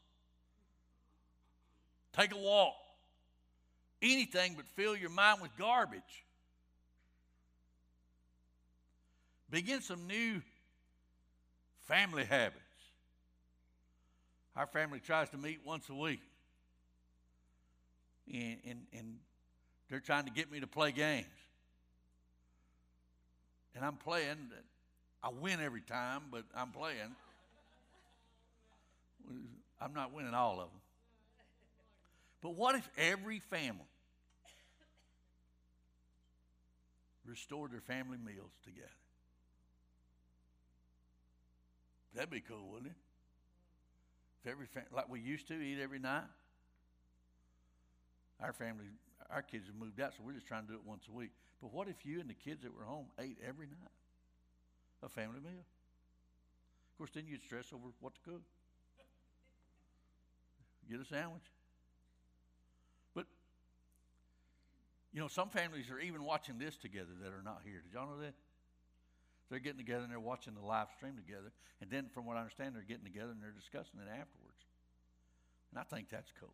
Take 2.14 2.34
a 2.34 2.38
walk. 2.38 2.74
Anything 4.02 4.54
but 4.56 4.66
fill 4.76 4.96
your 4.96 5.10
mind 5.10 5.42
with 5.42 5.52
garbage. 5.58 6.26
Begin 9.50 9.82
some 9.82 10.08
new 10.08 10.42
family 11.88 12.24
habits. 12.24 12.60
Our 14.56 14.68
family 14.68 15.00
tries 15.00 15.30
to 15.30 15.38
meet 15.38 15.60
once 15.66 15.90
a 15.90 15.96
week. 15.96 16.22
And, 18.34 18.58
and, 18.66 18.80
and 18.94 19.18
they're 19.90 20.00
trying 20.00 20.26
to 20.26 20.32
get 20.32 20.52
me 20.52 20.60
to 20.60 20.68
play 20.68 20.92
games. 20.92 21.26
And 23.76 23.84
I'm 23.84 23.98
playing. 23.98 24.38
I 25.24 25.30
win 25.30 25.60
every 25.60 25.82
time, 25.82 26.24
but 26.32 26.44
I'm 26.56 26.72
playing. 26.72 27.16
I'm 29.82 29.94
not 29.94 30.14
winning 30.14 30.34
all 30.34 30.54
of 30.54 30.70
them. 30.70 30.82
But 32.42 32.56
what 32.56 32.76
if 32.76 32.88
every 32.98 33.40
family 33.40 33.82
restored 37.26 37.72
their 37.72 37.82
family 37.82 38.18
meals 38.18 38.52
together? 38.64 38.88
That'd 42.14 42.30
be 42.30 42.42
cool, 42.42 42.70
wouldn't 42.72 42.92
it? 42.92 42.98
If 44.44 44.52
every 44.52 44.68
fam- 44.68 44.86
like 44.94 45.10
we 45.10 45.20
used 45.20 45.48
to 45.50 45.56
eat 45.56 45.80
every 45.82 46.00
night. 46.00 46.24
Our 48.40 48.54
family, 48.54 48.86
our 49.30 49.42
kids 49.42 49.68
have 49.68 49.76
moved 49.76 50.00
out, 50.00 50.14
so 50.14 50.24
we're 50.26 50.34
just 50.34 50.48
trying 50.48 50.64
to 50.64 50.68
do 50.68 50.74
it 50.76 50.86
once 50.86 51.06
a 51.10 51.12
week. 51.12 51.32
But 51.62 51.74
what 51.74 51.88
if 51.88 52.06
you 52.06 52.20
and 52.20 52.30
the 52.30 52.36
kids 52.36 52.64
that 52.64 52.76
were 52.76 52.84
home 52.84 53.08
ate 53.20 53.38
every 53.46 53.68
night 53.68 53.96
a 55.04 55.10
family 55.10 55.40
meal? 55.40 55.66
Of 56.94 56.98
course, 56.98 57.12
then 57.14 57.26
you'd 57.28 57.44
stress 57.44 57.74
over 57.74 57.84
what 58.00 58.14
to 58.16 58.22
cook. 58.22 58.42
Get 60.90 61.00
a 61.00 61.06
sandwich. 61.06 61.44
But 63.16 63.26
you 65.12 65.20
know, 65.20 65.28
some 65.28 65.50
families 65.50 65.90
are 65.90 66.00
even 66.00 66.24
watching 66.24 66.60
this 66.60 66.78
together 66.78 67.12
that 67.24 67.34
are 67.34 67.42
not 67.44 67.62
here. 67.66 67.82
Did 67.84 67.94
y'all 67.94 68.08
know 68.08 68.22
that? 68.22 68.34
They're 69.50 69.60
getting 69.60 69.78
together 69.80 70.04
and 70.04 70.12
they're 70.12 70.20
watching 70.20 70.54
the 70.56 70.66
live 70.66 70.88
stream 70.98 71.16
together. 71.16 71.52
And 71.82 71.90
then, 71.90 72.08
from 72.14 72.26
what 72.26 72.38
I 72.38 72.40
understand, 72.40 72.76
they're 72.76 72.82
getting 72.82 73.04
together 73.04 73.32
and 73.32 73.42
they're 73.42 73.52
discussing 73.52 74.00
it 74.00 74.10
afterwards. 74.10 74.62
And 75.72 75.80
I 75.80 75.84
think 75.84 76.10
that's 76.10 76.32
cool. 76.40 76.54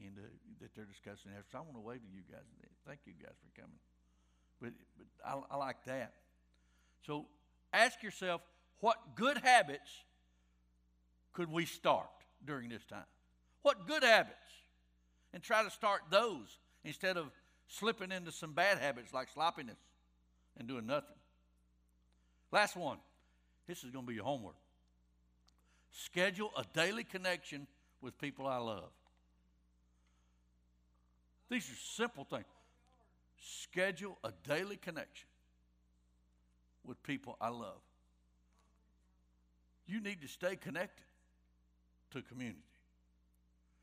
And 0.00 0.16
uh, 0.18 0.22
that 0.60 0.74
they're 0.74 0.84
discussing 0.84 1.32
it. 1.32 1.44
So 1.50 1.58
I 1.58 1.60
want 1.62 1.74
to 1.74 1.80
wave 1.80 2.00
to 2.00 2.08
you 2.14 2.22
guys. 2.30 2.44
Thank 2.86 3.00
you 3.06 3.12
guys 3.20 3.34
for 3.42 3.60
coming. 3.60 3.78
But, 4.60 4.72
but 4.96 5.06
I, 5.24 5.54
I 5.54 5.56
like 5.56 5.84
that. 5.86 6.12
So 7.06 7.26
ask 7.72 8.02
yourself 8.02 8.40
what 8.80 8.96
good 9.14 9.38
habits 9.38 9.90
could 11.32 11.50
we 11.50 11.66
start 11.66 12.08
during 12.44 12.68
this 12.68 12.84
time? 12.84 13.04
What 13.62 13.86
good 13.86 14.02
habits? 14.02 14.32
And 15.32 15.42
try 15.42 15.62
to 15.62 15.70
start 15.70 16.02
those 16.10 16.58
instead 16.84 17.16
of 17.16 17.30
slipping 17.68 18.12
into 18.12 18.32
some 18.32 18.52
bad 18.52 18.78
habits 18.78 19.12
like 19.12 19.28
sloppiness 19.34 19.76
and 20.56 20.68
doing 20.68 20.86
nothing. 20.86 21.16
Last 22.52 22.76
one. 22.76 22.98
This 23.66 23.82
is 23.82 23.90
going 23.90 24.04
to 24.04 24.08
be 24.08 24.14
your 24.14 24.24
homework. 24.24 24.54
Schedule 25.90 26.52
a 26.56 26.64
daily 26.72 27.04
connection 27.04 27.66
with 28.00 28.18
people 28.18 28.46
I 28.46 28.58
love. 28.58 28.90
These 31.48 31.70
are 31.70 31.76
simple 31.76 32.24
things. 32.24 32.44
Schedule 33.38 34.18
a 34.24 34.32
daily 34.48 34.76
connection 34.76 35.28
with 36.84 37.02
people 37.02 37.36
I 37.40 37.48
love. 37.48 37.80
You 39.86 40.00
need 40.00 40.22
to 40.22 40.28
stay 40.28 40.56
connected 40.56 41.04
to 42.12 42.22
community. 42.22 42.58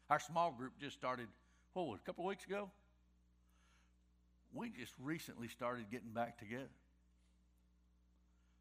Our 0.10 0.20
small 0.20 0.52
group 0.52 0.74
just 0.80 0.98
started, 0.98 1.28
what 1.74 1.88
was 1.88 2.00
it, 2.00 2.02
a 2.04 2.06
couple 2.06 2.26
of 2.26 2.30
weeks 2.30 2.46
ago? 2.46 2.70
We 4.54 4.70
just 4.70 4.94
recently 5.02 5.48
started 5.48 5.86
getting 5.90 6.12
back 6.12 6.38
together 6.38 6.70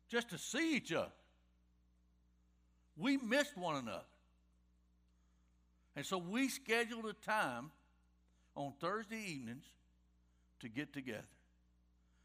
just 0.09 0.31
to 0.31 0.38
see 0.38 0.77
each 0.77 0.93
other. 0.93 1.12
We 2.97 3.17
missed 3.17 3.57
one 3.57 3.77
another. 3.77 4.05
And 5.97 6.05
so 6.05 6.19
we 6.19 6.49
scheduled 6.49 7.07
a 7.07 7.15
time 7.15 7.71
on 8.57 8.73
Thursday 8.81 9.23
evenings 9.29 9.65
to 10.61 10.69
get 10.69 10.93
together. 10.93 11.23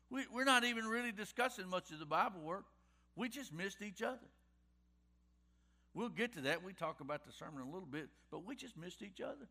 We, 0.09 0.25
we're 0.33 0.45
not 0.45 0.63
even 0.63 0.85
really 0.85 1.11
discussing 1.11 1.67
much 1.69 1.91
of 1.91 1.99
the 1.99 2.05
Bible 2.05 2.39
work. 2.41 2.65
We 3.15 3.29
just 3.29 3.53
missed 3.53 3.81
each 3.81 4.01
other. 4.01 4.17
We'll 5.93 6.09
get 6.09 6.33
to 6.33 6.41
that. 6.41 6.63
We 6.63 6.73
talk 6.73 7.01
about 7.01 7.25
the 7.25 7.31
sermon 7.31 7.61
a 7.61 7.65
little 7.65 7.87
bit, 7.89 8.09
but 8.31 8.45
we 8.45 8.55
just 8.55 8.77
missed 8.77 9.01
each 9.01 9.19
other. 9.19 9.47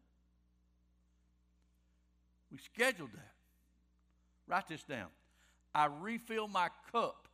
We 2.52 2.58
scheduled 2.58 3.12
that. 3.12 3.32
Write 4.46 4.68
this 4.68 4.84
down. 4.84 5.08
I 5.74 5.86
refill 5.86 6.46
my 6.46 6.68
cup 6.92 7.26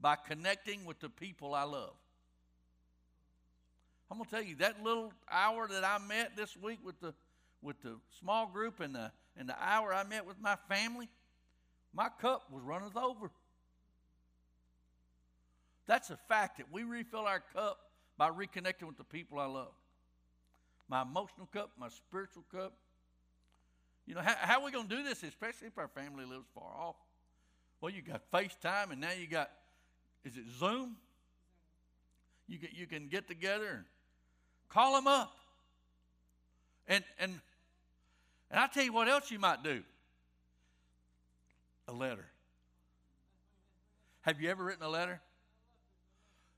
by 0.00 0.16
connecting 0.16 0.84
with 0.84 1.00
the 1.00 1.08
people 1.08 1.54
I 1.54 1.64
love. 1.64 1.94
I'm 4.10 4.18
gonna 4.18 4.30
tell 4.30 4.42
you 4.42 4.56
that 4.56 4.82
little 4.82 5.12
hour 5.30 5.68
that 5.68 5.84
I 5.84 5.98
met 5.98 6.36
this 6.36 6.56
week 6.56 6.78
with 6.84 7.00
the 7.00 7.12
with 7.62 7.80
the 7.82 7.98
small 8.18 8.46
group 8.46 8.80
and 8.80 8.94
the 8.94 9.12
and 9.36 9.48
the 9.48 9.56
hour 9.60 9.94
I 9.94 10.04
met 10.04 10.26
with 10.26 10.40
my 10.40 10.56
family, 10.68 11.08
my 11.94 12.08
cup 12.20 12.42
was 12.50 12.62
running 12.62 12.90
over. 12.96 13.30
That's 15.86 16.10
a 16.10 16.18
fact 16.28 16.58
that 16.58 16.66
we 16.70 16.84
refill 16.84 17.20
our 17.20 17.42
cup 17.54 17.78
by 18.16 18.30
reconnecting 18.30 18.86
with 18.86 18.96
the 18.96 19.04
people 19.04 19.38
I 19.38 19.46
love. 19.46 19.72
My 20.88 21.02
emotional 21.02 21.48
cup, 21.52 21.70
my 21.78 21.88
spiritual 21.88 22.44
cup. 22.52 22.74
You 24.06 24.14
know, 24.14 24.20
how, 24.20 24.34
how 24.38 24.60
are 24.60 24.64
we 24.64 24.72
going 24.72 24.88
to 24.88 24.96
do 24.96 25.02
this, 25.02 25.22
especially 25.22 25.68
if 25.68 25.78
our 25.78 25.88
family 25.88 26.24
lives 26.24 26.46
far 26.54 26.72
off? 26.78 26.96
Well, 27.80 27.90
you 27.90 28.02
got 28.02 28.22
FaceTime, 28.30 28.92
and 28.92 29.00
now 29.00 29.12
you 29.18 29.26
got, 29.26 29.50
is 30.24 30.36
it 30.36 30.44
Zoom? 30.58 30.96
You 32.46 32.58
can, 32.58 32.68
you 32.72 32.86
can 32.86 33.08
get 33.08 33.26
together 33.26 33.68
and 33.68 33.84
call 34.68 34.94
them 34.94 35.06
up. 35.06 35.32
And, 36.88 37.04
and, 37.18 37.40
and 38.50 38.58
I'll 38.58 38.68
tell 38.68 38.84
you 38.84 38.92
what 38.92 39.08
else 39.08 39.30
you 39.30 39.38
might 39.38 39.62
do 39.62 39.82
a 41.88 41.92
letter. 41.92 42.24
Have 44.22 44.40
you 44.40 44.50
ever 44.50 44.64
written 44.64 44.84
a 44.84 44.88
letter? 44.88 45.20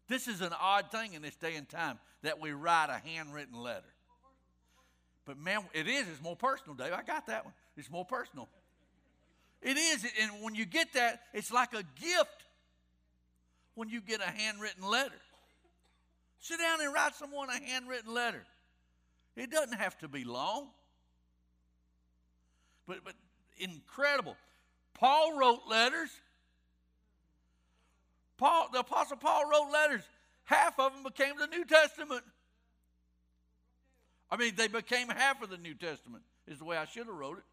This 0.09 0.29
is 0.29 0.41
an 0.41 0.53
odd 0.61 0.91
thing 0.91 1.15
in 1.15 1.23
this 1.23 1.37
day 1.37 1.55
and 1.55 1.69
time 1.69 1.99
that 2.23 2.41
we 2.41 2.53
write 2.53 2.89
a 2.91 3.09
handwritten 3.09 3.59
letter. 3.59 3.87
But 5.25 5.39
man, 5.39 5.61
it 5.73 5.87
is. 5.87 6.07
It's 6.09 6.23
more 6.23 6.37
personal, 6.37 6.75
Dave. 6.75 6.93
I 6.93 7.03
got 7.03 7.29
that 7.29 7.45
one. 7.45 7.55
It's 7.77 7.91
more 7.91 8.05
personal. 8.05 8.49
It 9.63 9.77
is. 9.77 10.05
And 10.21 10.43
when 10.43 10.55
you 10.55 10.67
get 10.67 10.93
that, 10.95 11.21
it's 11.33 11.53
like 11.53 11.73
a 11.73 11.85
gift 12.01 12.45
when 13.75 13.89
you 13.89 14.01
get 14.01 14.21
a 14.21 14.31
handwritten 14.31 14.85
letter. 14.85 15.15
Sit 16.41 16.59
down 16.59 16.81
and 16.81 16.93
write 16.93 17.15
someone 17.15 17.49
a 17.49 17.65
handwritten 17.65 18.13
letter. 18.13 18.43
It 19.37 19.51
doesn't 19.51 19.79
have 19.79 19.97
to 19.99 20.09
be 20.09 20.25
long. 20.25 20.67
But, 22.87 23.05
but 23.05 23.15
incredible. 23.59 24.37
Paul 24.95 25.39
wrote 25.39 25.61
letters. 25.69 26.11
Paul, 28.39 28.69
the 28.73 28.81
Apostle 28.81 29.17
Paul 29.17 29.49
wrote 29.49 29.71
letters. 29.73 30.03
Half 30.45 30.79
of 30.79 30.93
them 30.93 31.03
became 31.03 31.39
the 31.39 31.47
New 31.47 31.65
Testament. 31.65 32.23
I 34.31 34.37
mean, 34.37 34.55
they 34.57 34.69
became 34.69 35.09
half 35.09 35.43
of 35.43 35.51
the 35.51 35.59
New 35.59 35.75
Testament, 35.75 36.23
is 36.47 36.59
the 36.59 36.65
way 36.65 36.77
I 36.77 36.87
should 36.87 37.07
have 37.07 37.15
wrote 37.15 37.39
it. 37.39 37.45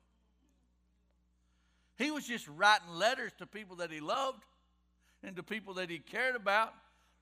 He 2.04 2.12
was 2.12 2.26
just 2.26 2.48
writing 2.48 2.90
letters 2.94 3.34
to 3.40 3.46
people 3.46 3.76
that 3.78 3.92
he 3.92 4.00
loved 4.00 4.44
and 5.22 5.36
to 5.36 5.44
people 5.44 5.74
that 5.76 5.90
he 5.90 6.00
cared 6.00 6.36
about. 6.36 6.74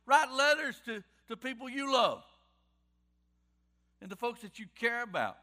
Write 0.06 0.32
letters 0.32 0.80
to, 0.86 1.04
to 1.28 1.36
people 1.36 1.68
you 1.68 1.92
love 1.92 2.24
and 4.02 4.10
the 4.10 4.16
folks 4.16 4.42
that 4.42 4.60
you 4.60 4.66
care 4.80 5.04
about. 5.04 5.38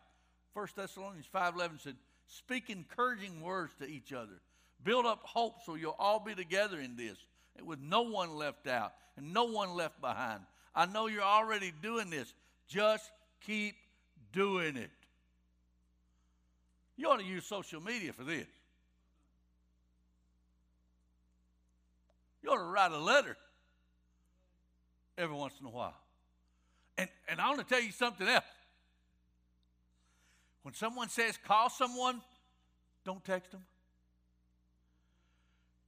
1 0.52 0.68
Thessalonians 0.76 1.26
5.11 1.34 1.80
said, 1.82 1.96
Speak 2.26 2.70
encouraging 2.70 3.40
words 3.40 3.72
to 3.80 3.86
each 3.86 4.12
other. 4.12 4.40
Build 4.82 5.06
up 5.06 5.20
hope 5.22 5.56
so 5.64 5.74
you'll 5.74 5.96
all 5.98 6.20
be 6.20 6.34
together 6.34 6.78
in 6.78 6.96
this, 6.96 7.16
with 7.64 7.80
no 7.80 8.02
one 8.02 8.36
left 8.36 8.66
out 8.66 8.92
and 9.16 9.32
no 9.32 9.44
one 9.44 9.74
left 9.74 10.00
behind. 10.00 10.40
I 10.74 10.86
know 10.86 11.06
you're 11.06 11.22
already 11.22 11.72
doing 11.82 12.10
this. 12.10 12.32
Just 12.68 13.10
keep 13.46 13.76
doing 14.32 14.76
it. 14.76 14.90
You 16.96 17.08
ought 17.08 17.18
to 17.18 17.24
use 17.24 17.44
social 17.44 17.80
media 17.80 18.12
for 18.12 18.24
this. 18.24 18.46
You 22.42 22.50
ought 22.50 22.58
to 22.58 22.64
write 22.64 22.92
a 22.92 22.98
letter 22.98 23.36
every 25.16 25.34
once 25.34 25.54
in 25.60 25.66
a 25.66 25.70
while. 25.70 25.94
And, 26.98 27.08
and 27.28 27.40
I 27.40 27.48
want 27.48 27.66
to 27.66 27.74
tell 27.74 27.82
you 27.82 27.90
something 27.92 28.28
else. 28.28 28.44
When 30.64 30.72
someone 30.72 31.10
says 31.10 31.38
call 31.46 31.68
someone, 31.68 32.22
don't 33.04 33.22
text 33.22 33.52
them. 33.52 33.62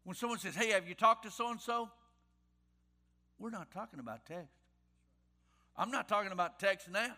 When 0.05 0.15
someone 0.15 0.39
says, 0.39 0.55
hey, 0.55 0.71
have 0.71 0.87
you 0.87 0.95
talked 0.95 1.25
to 1.25 1.31
so 1.31 1.51
and 1.51 1.61
so? 1.61 1.91
We're 3.39 3.51
not 3.51 3.73
talking 3.73 3.99
about 3.99 4.27
text. 4.27 4.53
I'm 5.77 5.91
not 5.91 6.09
talking 6.09 6.31
about 6.31 6.61
text 6.61 6.91
now. 6.91 7.11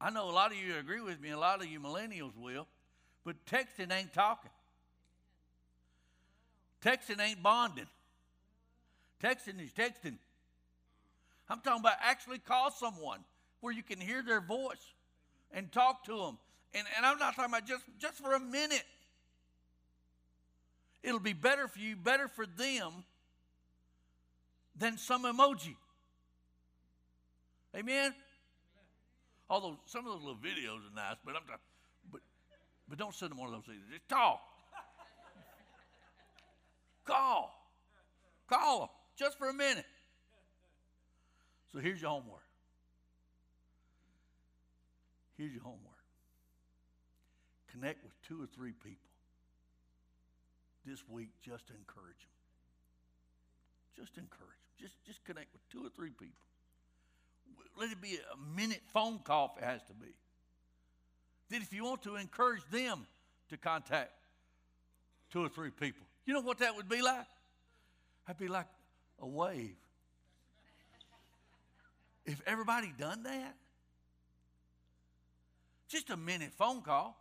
I 0.00 0.10
know 0.10 0.28
a 0.28 0.32
lot 0.32 0.50
of 0.50 0.56
you 0.56 0.76
agree 0.78 1.02
with 1.02 1.20
me, 1.20 1.30
a 1.30 1.38
lot 1.38 1.60
of 1.62 1.68
you 1.68 1.78
millennials 1.78 2.36
will, 2.36 2.66
but 3.24 3.36
texting 3.46 3.92
ain't 3.92 4.12
talking. 4.12 4.50
Texting 6.82 7.20
ain't 7.20 7.42
bonding. 7.42 7.86
Texting 9.22 9.62
is 9.62 9.70
texting. 9.70 10.16
I'm 11.48 11.60
talking 11.60 11.80
about 11.80 11.96
actually 12.02 12.38
call 12.38 12.70
someone 12.70 13.20
where 13.60 13.72
you 13.72 13.82
can 13.82 14.00
hear 14.00 14.22
their 14.22 14.40
voice 14.40 14.94
and 15.52 15.70
talk 15.70 16.04
to 16.04 16.16
them. 16.16 16.38
And, 16.74 16.86
and 16.96 17.04
I'm 17.04 17.18
not 17.18 17.36
talking 17.36 17.52
about 17.52 17.66
just, 17.66 17.84
just 17.98 18.14
for 18.14 18.34
a 18.34 18.40
minute. 18.40 18.84
It'll 21.02 21.20
be 21.20 21.32
better 21.32 21.68
for 21.68 21.78
you, 21.78 21.96
better 21.96 22.28
for 22.28 22.46
them 22.46 23.04
than 24.76 24.96
some 24.96 25.24
emoji. 25.24 25.76
Amen? 27.76 28.14
Although 29.50 29.78
some 29.86 30.06
of 30.06 30.12
those 30.12 30.22
little 30.22 30.40
videos 30.40 30.78
are 30.78 30.94
nice, 30.94 31.16
but 31.24 31.34
I'm 31.34 31.42
talking, 31.42 31.58
but, 32.10 32.20
but 32.88 32.98
don't 32.98 33.14
send 33.14 33.32
them 33.32 33.38
one 33.38 33.48
of 33.48 33.54
those 33.54 33.64
either. 33.68 33.82
Just 33.90 34.08
talk. 34.08 34.40
Call. 37.04 37.52
Call 38.48 38.80
them 38.80 38.88
just 39.18 39.38
for 39.38 39.48
a 39.48 39.54
minute. 39.54 39.84
So 41.72 41.80
here's 41.80 42.00
your 42.00 42.10
homework. 42.10 42.41
Here's 45.36 45.52
your 45.52 45.62
homework. 45.62 46.02
Connect 47.70 48.02
with 48.04 48.12
two 48.22 48.42
or 48.42 48.46
three 48.46 48.72
people 48.72 49.08
this 50.84 51.02
week 51.08 51.30
just 51.42 51.66
to 51.68 51.72
encourage 51.74 52.18
them. 52.18 52.36
Just 53.96 54.18
encourage 54.18 54.40
them. 54.40 54.78
Just, 54.80 55.04
just 55.06 55.24
connect 55.24 55.52
with 55.52 55.66
two 55.70 55.86
or 55.86 55.88
three 55.90 56.10
people. 56.10 56.46
Let 57.78 57.90
it 57.90 58.00
be 58.00 58.18
a 58.32 58.56
minute 58.56 58.82
phone 58.92 59.20
call 59.24 59.54
if 59.56 59.62
it 59.62 59.66
has 59.66 59.82
to 59.84 59.94
be. 59.94 60.14
Then, 61.48 61.62
if 61.62 61.72
you 61.72 61.84
want 61.84 62.02
to 62.02 62.16
encourage 62.16 62.62
them 62.70 63.06
to 63.50 63.56
contact 63.56 64.12
two 65.30 65.44
or 65.44 65.48
three 65.48 65.70
people, 65.70 66.06
you 66.26 66.34
know 66.34 66.40
what 66.40 66.58
that 66.58 66.76
would 66.76 66.88
be 66.88 67.02
like? 67.02 67.26
That'd 68.26 68.40
be 68.40 68.48
like 68.48 68.66
a 69.20 69.26
wave. 69.26 69.76
If 72.24 72.40
everybody 72.46 72.92
done 72.98 73.24
that, 73.24 73.54
just 75.92 76.10
a 76.10 76.16
minute 76.16 76.52
phone 76.56 76.80
call. 76.80 77.18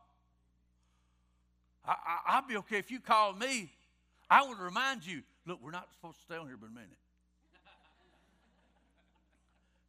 I, 1.86 2.40
will 2.40 2.48
be 2.48 2.58
okay 2.58 2.78
if 2.78 2.90
you 2.90 3.00
call 3.00 3.34
me. 3.34 3.72
I 4.30 4.48
would 4.48 4.60
remind 4.60 5.06
you, 5.06 5.24
look, 5.46 5.60
we're 5.62 5.72
not 5.72 5.90
supposed 5.92 6.18
to 6.20 6.24
stay 6.24 6.38
on 6.38 6.48
here 6.48 6.58
but 6.60 6.70
a 6.70 6.74
minute. 6.74 6.90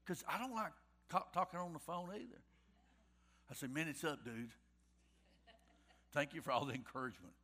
Because 0.05 0.25
I 0.29 0.37
don't 0.37 0.55
like 0.55 0.73
talking 1.33 1.61
on 1.61 1.73
the 1.73 1.79
phone 1.79 2.09
either. 2.13 2.43
I 3.51 3.55
said, 3.55 3.73
minute's 3.73 4.03
up, 4.03 4.25
dude. 4.25 4.51
Thank 6.13 6.35
you 6.35 6.41
for 6.41 6.51
all 6.51 6.65
the 6.65 6.75
encouragement. 6.75 7.35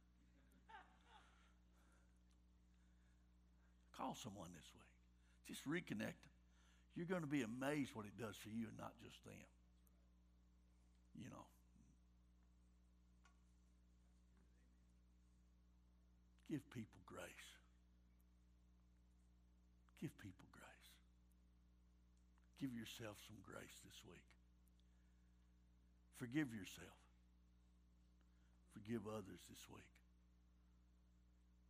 Call 3.97 4.17
someone 4.17 4.49
this 4.57 4.65
week. 4.75 4.89
Just 5.47 5.69
reconnect. 5.69 6.19
You're 6.97 7.07
going 7.07 7.23
to 7.23 7.29
be 7.29 7.43
amazed 7.43 7.91
what 7.95 8.07
it 8.07 8.19
does 8.21 8.35
for 8.37 8.49
you 8.49 8.67
and 8.69 8.77
not 8.77 8.93
just 9.05 9.23
them. 9.25 9.35
You 11.23 11.31
know. 11.31 11.47
Give 16.51 16.65
people 16.71 17.01
grace. 17.07 17.49
Give 20.01 20.17
people 20.19 20.47
grace. 20.53 20.89
Give 22.61 22.73
yourself 22.73 23.17
some 23.27 23.37
grace 23.45 23.77
this 23.85 24.01
week. 24.09 24.25
Forgive 26.17 26.55
yourself. 26.55 26.99
Forgive 28.73 29.07
others 29.07 29.43
this 29.51 29.63
week. 29.71 29.87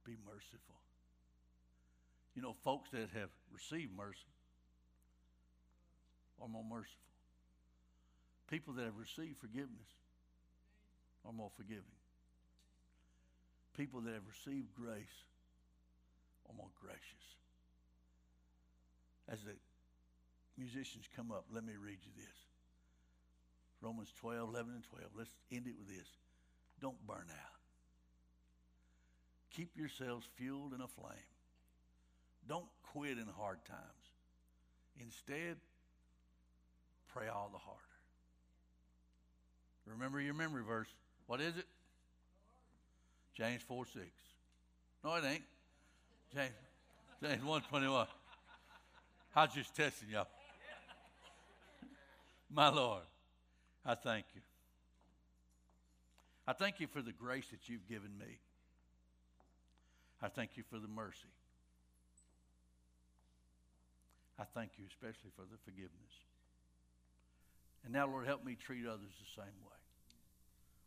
Be 0.04 0.16
merciful. 0.24 0.80
You 2.34 2.42
know, 2.42 2.52
folks 2.52 2.90
that 2.90 3.10
have 3.14 3.30
received 3.52 3.96
mercy 3.96 4.32
are 6.40 6.48
more 6.48 6.64
merciful. 6.64 7.17
People 8.50 8.74
that 8.74 8.84
have 8.84 8.96
received 8.96 9.38
forgiveness 9.38 9.88
are 11.24 11.32
more 11.32 11.50
forgiving 11.56 11.98
people 13.78 14.00
that 14.00 14.12
have 14.12 14.26
received 14.26 14.74
grace 14.74 15.22
are 16.48 16.54
more 16.56 16.70
gracious. 16.82 17.26
As 19.28 19.38
the 19.44 19.54
musicians 20.58 21.04
come 21.14 21.30
up, 21.30 21.44
let 21.54 21.64
me 21.64 21.74
read 21.80 21.98
you 22.02 22.10
this. 22.16 22.36
Romans 23.80 24.12
12, 24.20 24.48
11, 24.48 24.72
and 24.74 24.82
12. 24.82 25.10
Let's 25.16 25.30
end 25.52 25.68
it 25.68 25.74
with 25.78 25.86
this. 25.86 26.08
Don't 26.82 26.98
burn 27.06 27.26
out. 27.30 27.60
Keep 29.54 29.76
yourselves 29.76 30.26
fueled 30.36 30.72
and 30.72 30.82
aflame 30.82 31.30
Don't 32.48 32.66
quit 32.82 33.18
in 33.18 33.26
hard 33.36 33.64
times. 33.64 34.04
Instead, 35.00 35.56
pray 37.06 37.28
all 37.28 37.50
the 37.52 37.58
harder. 37.58 37.87
Remember 39.92 40.20
your 40.20 40.34
memory 40.34 40.62
verse. 40.62 40.88
What 41.26 41.40
is 41.40 41.56
it? 41.56 41.66
James 43.34 43.62
4 43.62 43.86
6. 43.86 44.06
No, 45.04 45.14
it 45.14 45.24
ain't. 45.24 45.42
James, 46.34 46.52
James 47.22 47.44
121. 47.44 48.06
I 49.36 49.44
was 49.44 49.54
just 49.54 49.74
testing 49.74 50.08
y'all. 50.10 50.26
My 52.50 52.68
Lord, 52.68 53.02
I 53.84 53.94
thank 53.94 54.24
you. 54.34 54.40
I 56.46 56.52
thank 56.54 56.80
you 56.80 56.86
for 56.86 57.02
the 57.02 57.12
grace 57.12 57.46
that 57.50 57.68
you've 57.68 57.86
given 57.88 58.10
me. 58.18 58.38
I 60.20 60.28
thank 60.28 60.56
you 60.56 60.64
for 60.68 60.78
the 60.78 60.88
mercy. 60.88 61.30
I 64.38 64.44
thank 64.54 64.72
you 64.78 64.84
especially 64.88 65.30
for 65.36 65.42
the 65.42 65.58
forgiveness. 65.64 65.92
And 67.84 67.92
now, 67.92 68.08
Lord, 68.08 68.26
help 68.26 68.44
me 68.44 68.56
treat 68.56 68.86
others 68.86 69.14
the 69.20 69.42
same 69.42 69.54
way 69.62 69.77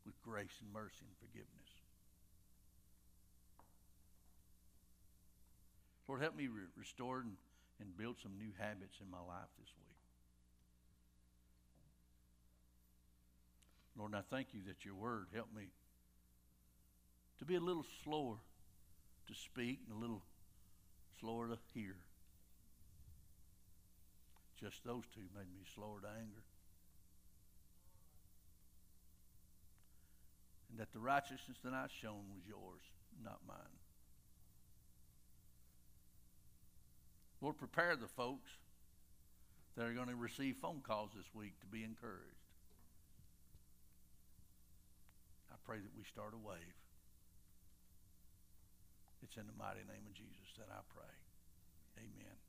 with 0.06 0.22
grace 0.22 0.58
and 0.62 0.72
mercy 0.74 1.06
and 1.06 1.18
forgiveness. 1.20 1.70
Lord, 6.08 6.22
help 6.22 6.36
me 6.36 6.48
re- 6.48 6.68
restore 6.76 7.20
and, 7.20 7.38
and 7.80 7.96
build 7.96 8.18
some 8.22 8.38
new 8.38 8.52
habits 8.60 8.98
in 9.00 9.10
my 9.10 9.20
life 9.20 9.48
this 9.58 9.70
week. 9.80 9.96
Lord, 13.98 14.14
I 14.16 14.22
thank 14.30 14.48
you 14.54 14.62
that 14.68 14.84
your 14.84 14.96
word 14.96 15.28
helped 15.34 15.56
me 15.56 15.68
to 17.40 17.46
be 17.46 17.56
a 17.56 17.60
little 17.60 17.86
slower 18.04 18.36
to 19.28 19.34
speak 19.34 19.80
and 19.88 19.98
a 19.98 20.00
little 20.00 20.22
slower 21.20 21.48
to 21.48 21.58
hear. 21.74 21.96
Just 24.60 24.84
those 24.84 25.04
two 25.14 25.22
made 25.34 25.48
me 25.54 25.64
slower 25.74 26.02
to 26.02 26.08
anger. 26.08 26.44
And 30.72 30.80
that 30.80 30.94
the 30.94 31.00
righteousness 31.00 31.58
that 31.64 31.74
I 31.74 31.88
shown 32.02 32.32
was 32.34 32.48
yours, 32.48 32.82
not 33.22 33.40
mine. 33.46 33.78
Lord, 37.42 37.58
prepare 37.58 37.96
the 37.96 38.08
folks 38.08 38.50
that 39.76 39.86
are 39.86 39.94
going 39.94 40.08
to 40.08 40.16
receive 40.16 40.58
phone 40.58 40.82
calls 40.82 41.12
this 41.16 41.28
week 41.34 41.60
to 41.60 41.68
be 41.68 41.84
encouraged. 41.84 42.48
I 45.52 45.56
pray 45.66 45.78
that 45.78 45.98
we 45.98 46.04
start 46.04 46.34
a 46.34 46.38
wave. 46.38 46.80
It's 49.24 49.38
in 49.38 49.46
the 49.46 49.58
mighty 49.58 49.82
name 49.86 50.06
of 50.08 50.14
Jesus 50.14 50.56
that 50.58 50.70
I 50.72 50.82
pray. 50.90 51.14
Amen. 51.98 52.41